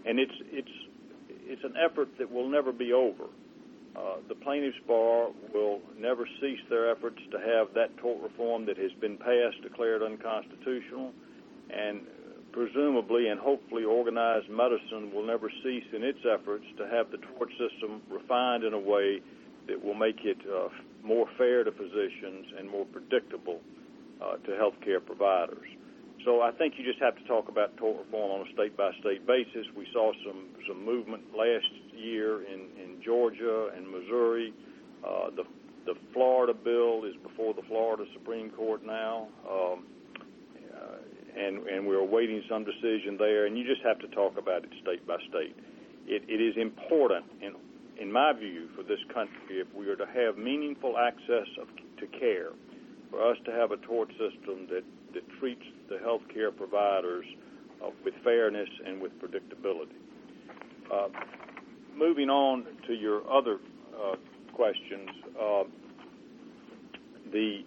and 0.06 0.20
it's 0.20 0.34
it's 0.52 0.76
it's 1.46 1.64
an 1.64 1.76
effort 1.78 2.10
that 2.18 2.32
will 2.32 2.50
never 2.50 2.72
be 2.72 2.94
over. 2.94 3.26
Uh, 3.96 4.16
the 4.28 4.36
plaintiffs' 4.36 4.78
bar 4.88 5.28
will 5.54 5.80
never 6.00 6.28
cease 6.42 6.60
their 6.70 6.90
efforts 6.90 7.20
to 7.32 7.38
have 7.38 7.68
that 7.76 7.96
tort 7.98 8.20
reform 8.24 8.66
that 8.66 8.78
has 8.78 8.92
been 9.00 9.18
passed 9.18 9.62
declared 9.62 10.02
unconstitutional, 10.02 11.14
and 11.70 12.02
presumably 12.52 13.28
and 13.28 13.40
hopefully 13.40 13.84
organized 13.84 14.50
medicine 14.50 15.12
will 15.14 15.26
never 15.26 15.50
cease 15.64 15.86
in 15.94 16.04
its 16.04 16.20
efforts 16.24 16.66
to 16.78 16.88
have 16.88 17.10
the 17.12 17.18
tort 17.18 17.50
system 17.58 18.02
refined 18.10 18.64
in 18.64 18.74
a 18.74 18.80
way 18.80 19.20
that 19.68 19.84
will 19.84 19.96
make 19.96 20.20
it 20.24 20.38
uh, 20.48 20.70
more 21.04 21.28
fair 21.38 21.64
to 21.64 21.72
physicians 21.72 22.46
and 22.58 22.70
more 22.70 22.86
predictable 22.86 23.60
uh, 24.22 24.38
to 24.46 24.52
healthcare 24.52 25.04
providers. 25.04 25.68
So 26.26 26.42
I 26.42 26.52
think 26.52 26.76
you 26.78 26.86
just 26.86 27.00
have 27.00 27.16
to 27.18 27.24
talk 27.26 27.50
about 27.50 27.76
tort 27.78 28.06
reform 28.06 28.32
on 28.32 28.48
a 28.48 28.54
state 28.54 28.78
by 28.78 28.92
state 29.02 29.28
basis. 29.28 29.68
We 29.76 29.88
saw 29.92 30.14
some 30.26 30.50
some 30.68 30.86
movement 30.86 31.24
last 31.36 31.68
year 31.96 32.44
in 32.44 32.62
in 32.82 33.02
Georgia 33.04 33.72
and 33.76 33.90
Missouri. 33.90 34.54
Uh, 35.04 35.32
the 35.36 35.44
the 35.86 35.96
Florida 36.14 36.54
bill 36.54 37.04
is 37.04 37.16
before 37.24 37.54
the 37.54 37.64
Florida 37.68 38.06
Supreme 38.14 38.50
Court 38.52 38.86
now. 38.86 39.28
Um, 39.50 39.84
and 41.38 41.68
and 41.68 41.86
we're 41.86 42.00
awaiting 42.00 42.44
some 42.50 42.64
decision 42.64 43.18
there. 43.18 43.46
And 43.46 43.58
you 43.58 43.66
just 43.66 43.82
have 43.84 44.00
to 44.00 44.08
talk 44.10 44.38
about 44.38 44.64
it 44.64 44.70
state 44.82 45.06
by 45.08 45.18
state. 45.30 45.56
It, 46.06 46.24
it 46.28 46.42
is 46.42 46.56
important, 46.58 47.26
in 47.42 47.54
in 47.98 48.12
my 48.12 48.34
view, 48.34 48.70
for 48.76 48.84
this 48.84 49.00
country, 49.14 49.60
if 49.60 49.68
we 49.74 49.88
are 49.90 49.96
to 49.96 50.06
have 50.06 50.38
meaningful 50.38 50.98
access 50.98 51.48
of, 51.62 51.68
to 52.00 52.08
care, 52.08 52.50
for 53.12 53.24
us 53.24 53.38
to 53.46 53.52
have 53.52 53.72
a 53.72 53.78
tort 53.78 54.10
system 54.12 54.68
that 54.70 54.84
that 55.14 55.24
treats 55.40 55.66
the 55.90 56.00
health 56.00 56.24
care 56.34 56.52
providers 56.52 57.26
uh, 57.84 57.90
with 58.04 58.14
fairness 58.24 58.70
and 58.86 59.02
with 59.02 59.12
predictability. 59.22 59.98
Uh, 60.92 61.08
moving 61.96 62.30
on 62.30 62.66
to 62.88 62.94
your 62.94 63.22
other 63.32 63.60
uh, 63.96 64.16
questions, 64.54 65.10
uh, 65.40 65.64
the 67.32 67.64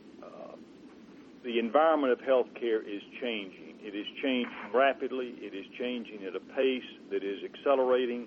the 1.46 1.61
environment 1.61 2.12
of 2.12 2.18
healthcare 2.18 2.82
is 2.82 3.00
changing. 3.22 3.78
It 3.78 3.94
is 3.94 4.06
changing 4.20 4.50
rapidly. 4.74 5.35
It 5.38 5.54
is 5.54 5.64
changing 5.78 6.24
at 6.26 6.35
a 6.35 6.40
pace 6.40 6.90
that 7.11 7.22
is 7.22 7.38
accelerating. 7.46 8.26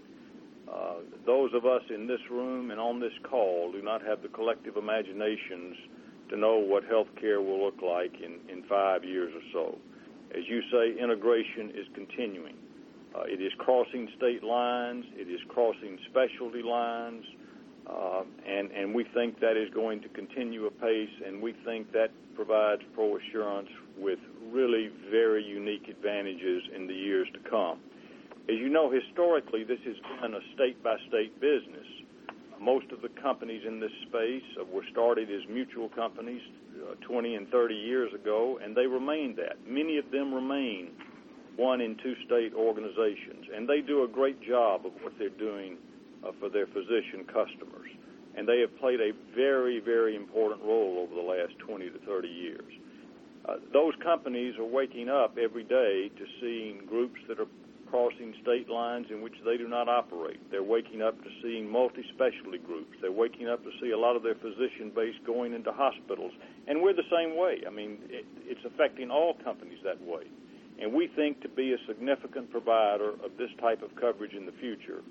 Uh, 0.71 1.03
those 1.25 1.51
of 1.53 1.65
us 1.65 1.81
in 1.93 2.07
this 2.07 2.21
room 2.31 2.71
and 2.71 2.79
on 2.79 3.01
this 3.01 3.11
call 3.29 3.73
do 3.73 3.81
not 3.81 4.01
have 4.01 4.21
the 4.21 4.29
collective 4.29 4.77
imaginations 4.77 5.75
to 6.29 6.37
know 6.37 6.59
what 6.59 6.87
healthcare 6.87 7.43
will 7.43 7.61
look 7.65 7.81
like 7.83 8.13
in, 8.23 8.39
in 8.47 8.63
five 8.69 9.03
years 9.03 9.33
or 9.35 9.43
so. 9.51 9.77
As 10.31 10.47
you 10.47 10.61
say, 10.71 10.95
integration 11.01 11.71
is 11.75 11.87
continuing. 11.93 12.55
Uh, 13.13 13.23
it 13.25 13.41
is 13.41 13.51
crossing 13.57 14.07
state 14.15 14.43
lines. 14.43 15.03
It 15.15 15.27
is 15.27 15.41
crossing 15.49 15.99
specialty 16.09 16.63
lines. 16.63 17.25
Uh, 17.89 18.23
and, 18.47 18.71
and 18.71 18.93
we 18.93 19.05
think 19.13 19.39
that 19.39 19.57
is 19.57 19.69
going 19.73 20.01
to 20.01 20.09
continue 20.09 20.65
apace, 20.67 21.09
and 21.25 21.41
we 21.41 21.53
think 21.65 21.91
that 21.91 22.11
provides 22.35 22.81
ProAssurance 22.97 23.69
with 23.97 24.19
really 24.51 24.91
very 25.09 25.43
unique 25.43 25.87
advantages 25.89 26.63
in 26.75 26.87
the 26.87 26.93
years 26.93 27.27
to 27.33 27.49
come. 27.49 27.79
As 28.49 28.55
you 28.57 28.69
know, 28.69 28.91
historically, 28.91 29.63
this 29.63 29.79
has 29.85 29.95
been 30.21 30.33
a 30.33 30.39
state 30.55 30.81
by 30.83 30.97
state 31.07 31.39
business. 31.39 31.85
Most 32.59 32.91
of 32.91 33.01
the 33.01 33.09
companies 33.21 33.63
in 33.65 33.79
this 33.79 33.91
space 34.07 34.43
were 34.71 34.83
started 34.91 35.29
as 35.29 35.47
mutual 35.49 35.89
companies 35.89 36.41
uh, 36.83 36.95
20 37.07 37.35
and 37.35 37.47
30 37.49 37.73
years 37.73 38.13
ago, 38.13 38.59
and 38.63 38.75
they 38.75 38.85
remain 38.85 39.35
that. 39.35 39.57
Many 39.67 39.97
of 39.97 40.11
them 40.11 40.33
remain 40.33 40.91
one 41.55 41.81
and 41.81 41.99
two 42.01 42.15
state 42.25 42.53
organizations, 42.53 43.45
and 43.55 43.67
they 43.67 43.81
do 43.81 44.03
a 44.03 44.07
great 44.07 44.41
job 44.41 44.85
of 44.85 44.93
what 45.01 45.13
they're 45.17 45.29
doing 45.29 45.77
uh, 46.25 46.31
for 46.39 46.49
their 46.49 46.67
physician 46.67 47.25
customers 47.25 47.89
and 48.39 48.47
they 48.47 48.61
have 48.61 48.71
played 48.79 49.01
a 49.01 49.11
very, 49.35 49.79
very 49.79 50.15
important 50.15 50.61
role 50.63 51.03
over 51.03 51.13
the 51.13 51.27
last 51.27 51.59
20 51.59 51.89
to 51.89 51.99
30 52.05 52.27
years. 52.29 52.71
Uh, 53.47 53.55
those 53.73 53.93
companies 54.01 54.55
are 54.57 54.65
waking 54.65 55.09
up 55.09 55.37
every 55.37 55.63
day 55.63 56.09
to 56.15 56.25
seeing 56.39 56.85
groups 56.87 57.19
that 57.27 57.39
are 57.39 57.47
crossing 57.89 58.33
state 58.41 58.69
lines 58.69 59.07
in 59.09 59.21
which 59.21 59.33
they 59.43 59.57
do 59.57 59.67
not 59.67 59.89
operate. 59.89 60.39
They're 60.51 60.63
waking 60.63 61.01
up 61.01 61.21
to 61.23 61.29
seeing 61.41 61.69
multi-specialty 61.69 62.59
groups. 62.59 62.95
They're 63.01 63.11
waking 63.11 63.49
up 63.49 63.63
to 63.63 63.71
see 63.81 63.91
a 63.91 63.97
lot 63.97 64.15
of 64.15 64.23
their 64.23 64.35
physician 64.35 64.91
base 64.95 65.15
going 65.25 65.53
into 65.53 65.71
hospitals. 65.71 66.31
And 66.67 66.81
we're 66.81 66.93
the 66.93 67.09
same 67.11 67.35
way. 67.35 67.63
I 67.67 67.71
mean, 67.71 67.97
it, 68.07 68.25
it's 68.45 68.63
affecting 68.63 69.11
all 69.11 69.33
companies 69.43 69.79
that 69.83 69.99
way. 69.99 70.23
And 70.79 70.93
we 70.93 71.07
think 71.07 71.41
to 71.41 71.49
be 71.49 71.73
a 71.73 71.77
significant 71.87 72.51
provider 72.51 73.09
of 73.25 73.35
this 73.37 73.49
type 73.59 73.81
of 73.81 73.89
coverage 73.99 74.33
in 74.33 74.45
the 74.45 74.53
future, 74.61 75.01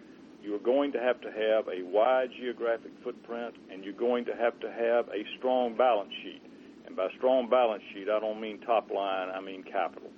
you 0.43 0.55
are 0.55 0.61
going 0.61 0.93
to 0.93 1.01
have 1.01 1.21
to 1.21 1.29
have 1.29 1.67
a 1.69 1.83
wide 1.85 2.31
geographic 2.39 2.93
footprint, 3.03 3.55
and 3.71 3.85
you're 3.85 3.93
going 3.93 4.25
to 4.27 4.37
have 4.37 4.59
to 4.61 4.71
have 4.71 5.09
a 5.09 5.25
strong 5.39 5.77
balance 5.77 6.13
sheet. 6.23 6.43
And 6.87 6.97
by 6.97 7.09
strong 7.19 7.51
balance 7.51 7.83
sheet, 7.93 8.09
I 8.09 8.21
don't 8.21 8.41
mean 8.41 8.61
top 8.61 8.91
line, 8.91 9.29
I 9.31 9.41
mean 9.41 9.63
capital. 9.63 10.11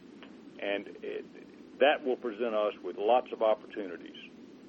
And 0.62 0.88
it, 1.02 1.24
that 1.80 2.04
will 2.04 2.16
present 2.16 2.54
us 2.54 2.74
with 2.84 2.96
lots 2.98 3.28
of 3.32 3.42
opportunities 3.42 4.16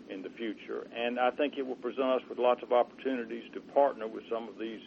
in 0.10 0.22
the 0.22 0.30
future. 0.30 0.88
And 0.96 1.20
I 1.20 1.32
think 1.32 1.58
it 1.58 1.66
will 1.66 1.76
present 1.76 2.08
us 2.08 2.22
with 2.30 2.40
lots 2.40 2.64
of 2.64 2.72
opportunities 2.72 3.44
to 3.54 3.62
partner 3.74 4.08
with 4.08 4.24
some 4.32 4.48
of 4.48 4.58
these 4.58 4.80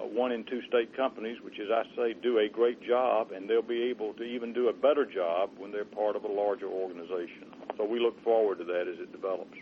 uh, 0.00 0.04
one 0.04 0.32
and 0.32 0.46
two 0.46 0.60
state 0.68 0.96
companies, 0.96 1.38
which, 1.42 1.58
as 1.60 1.68
I 1.72 1.84
say, 1.96 2.14
do 2.22 2.38
a 2.38 2.48
great 2.48 2.82
job, 2.86 3.32
and 3.32 3.48
they'll 3.48 3.62
be 3.62 3.82
able 3.90 4.14
to 4.14 4.22
even 4.22 4.52
do 4.52 4.68
a 4.68 4.72
better 4.72 5.04
job 5.04 5.50
when 5.58 5.72
they're 5.72 5.84
part 5.84 6.16
of 6.16 6.24
a 6.24 6.32
larger 6.32 6.66
organization. 6.66 7.48
So 7.76 7.84
we 7.84 8.00
look 8.00 8.22
forward 8.22 8.58
to 8.58 8.64
that 8.64 8.88
as 8.88 9.00
it 9.00 9.12
develops. 9.12 9.56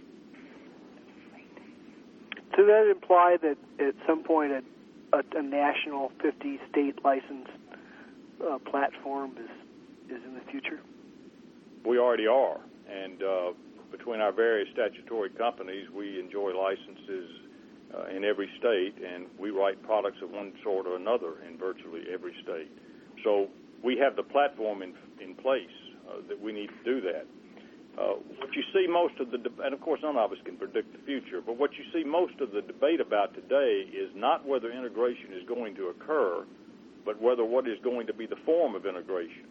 Does 2.57 2.67
that 2.67 2.91
imply 2.91 3.37
that 3.43 3.57
at 3.79 3.95
some 4.07 4.25
point 4.25 4.53
a, 4.53 4.63
a, 5.17 5.23
a 5.39 5.43
national 5.43 6.13
50 6.21 6.59
state 6.71 7.05
license 7.05 7.49
uh, 8.45 8.59
platform 8.59 9.33
is 9.39 9.51
is 10.17 10.23
in 10.25 10.35
the 10.35 10.41
future? 10.51 10.81
We 11.85 11.99
already 11.99 12.27
are, 12.27 12.61
and 12.91 13.23
uh, 13.23 13.53
between 13.91 14.21
our 14.21 14.33
various 14.33 14.69
statutory 14.73 15.31
companies, 15.31 15.89
we 15.91 16.19
enjoy 16.19 16.53
licenses 16.53 17.31
uh, 17.95 18.07
in 18.07 18.25
every 18.25 18.51
state, 18.59 18.95
and 19.07 19.27
we 19.39 19.51
write 19.51 19.83
products 19.83 20.19
of 20.23 20.31
one 20.31 20.53
sort 20.63 20.87
or 20.87 20.97
another 20.97 21.43
in 21.49 21.57
virtually 21.57 22.03
every 22.13 22.35
state. 22.43 22.71
So 23.23 23.49
we 23.83 23.97
have 23.99 24.17
the 24.17 24.23
platform 24.23 24.83
in 24.83 24.95
in 25.21 25.35
place 25.35 25.77
uh, 26.09 26.21
that 26.29 26.41
we 26.41 26.53
need 26.53 26.69
to 26.69 26.85
do 26.85 27.01
that. 27.03 27.27
Uh, 28.01 28.15
what 28.39 28.49
you 28.57 28.63
see 28.73 28.87
most 28.89 29.13
of 29.21 29.31
the, 29.31 29.37
de- 29.37 29.63
and 29.63 29.75
of 29.75 29.81
course 29.83 30.01
none 30.03 30.17
of 30.17 30.33
us 30.33 30.39
can 30.45 30.57
predict 30.57 30.91
the 30.93 30.99
future, 31.05 31.43
but 31.45 31.59
what 31.59 31.71
you 31.75 31.85
see 31.93 32.03
most 32.03 32.33
of 32.41 32.51
the 32.53 32.63
debate 32.63 33.01
about 33.01 33.35
today 33.35 33.85
is 33.93 34.09
not 34.15 34.47
whether 34.47 34.73
integration 34.73 35.35
is 35.37 35.47
going 35.47 35.75
to 35.75 35.89
occur, 35.89 36.47
but 37.05 37.21
whether 37.21 37.45
what 37.45 37.69
is 37.69 37.77
going 37.85 38.07
to 38.07 38.15
be 38.15 38.25
the 38.25 38.41
form 38.47 38.75
of 38.75 38.87
integration. 38.87 39.45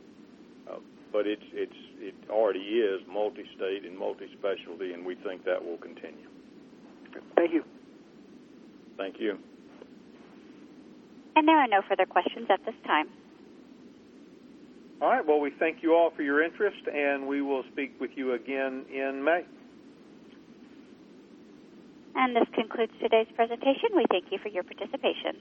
Uh, 0.67 0.79
but 1.13 1.27
it's 1.27 1.45
it's 1.53 1.79
it 1.99 2.15
already 2.29 2.59
is 2.59 3.01
multi-state 3.07 3.85
and 3.85 3.97
multi-specialty, 3.97 4.93
and 4.93 5.05
we 5.05 5.15
think 5.15 5.45
that 5.45 5.63
will 5.63 5.77
continue. 5.77 6.29
Thank 7.35 7.53
you. 7.53 7.63
Thank 8.97 9.19
you. 9.19 9.37
And 11.35 11.47
there 11.47 11.57
are 11.57 11.67
no 11.67 11.81
further 11.87 12.05
questions 12.05 12.47
at 12.49 12.65
this 12.65 12.75
time. 12.85 13.07
All 15.01 15.09
right. 15.09 15.25
Well, 15.25 15.39
we 15.39 15.51
thank 15.59 15.77
you 15.81 15.93
all 15.93 16.11
for 16.15 16.23
your 16.23 16.43
interest, 16.43 16.79
and 16.93 17.27
we 17.27 17.41
will 17.41 17.63
speak 17.71 17.93
with 18.01 18.11
you 18.15 18.33
again 18.33 18.83
in 18.93 19.23
May. 19.23 19.43
And 22.15 22.35
this 22.35 22.47
concludes 22.53 22.91
today's 23.01 23.27
presentation. 23.33 23.95
We 23.95 24.05
thank 24.11 24.25
you 24.31 24.39
for 24.43 24.49
your 24.49 24.63
participation. 24.63 25.39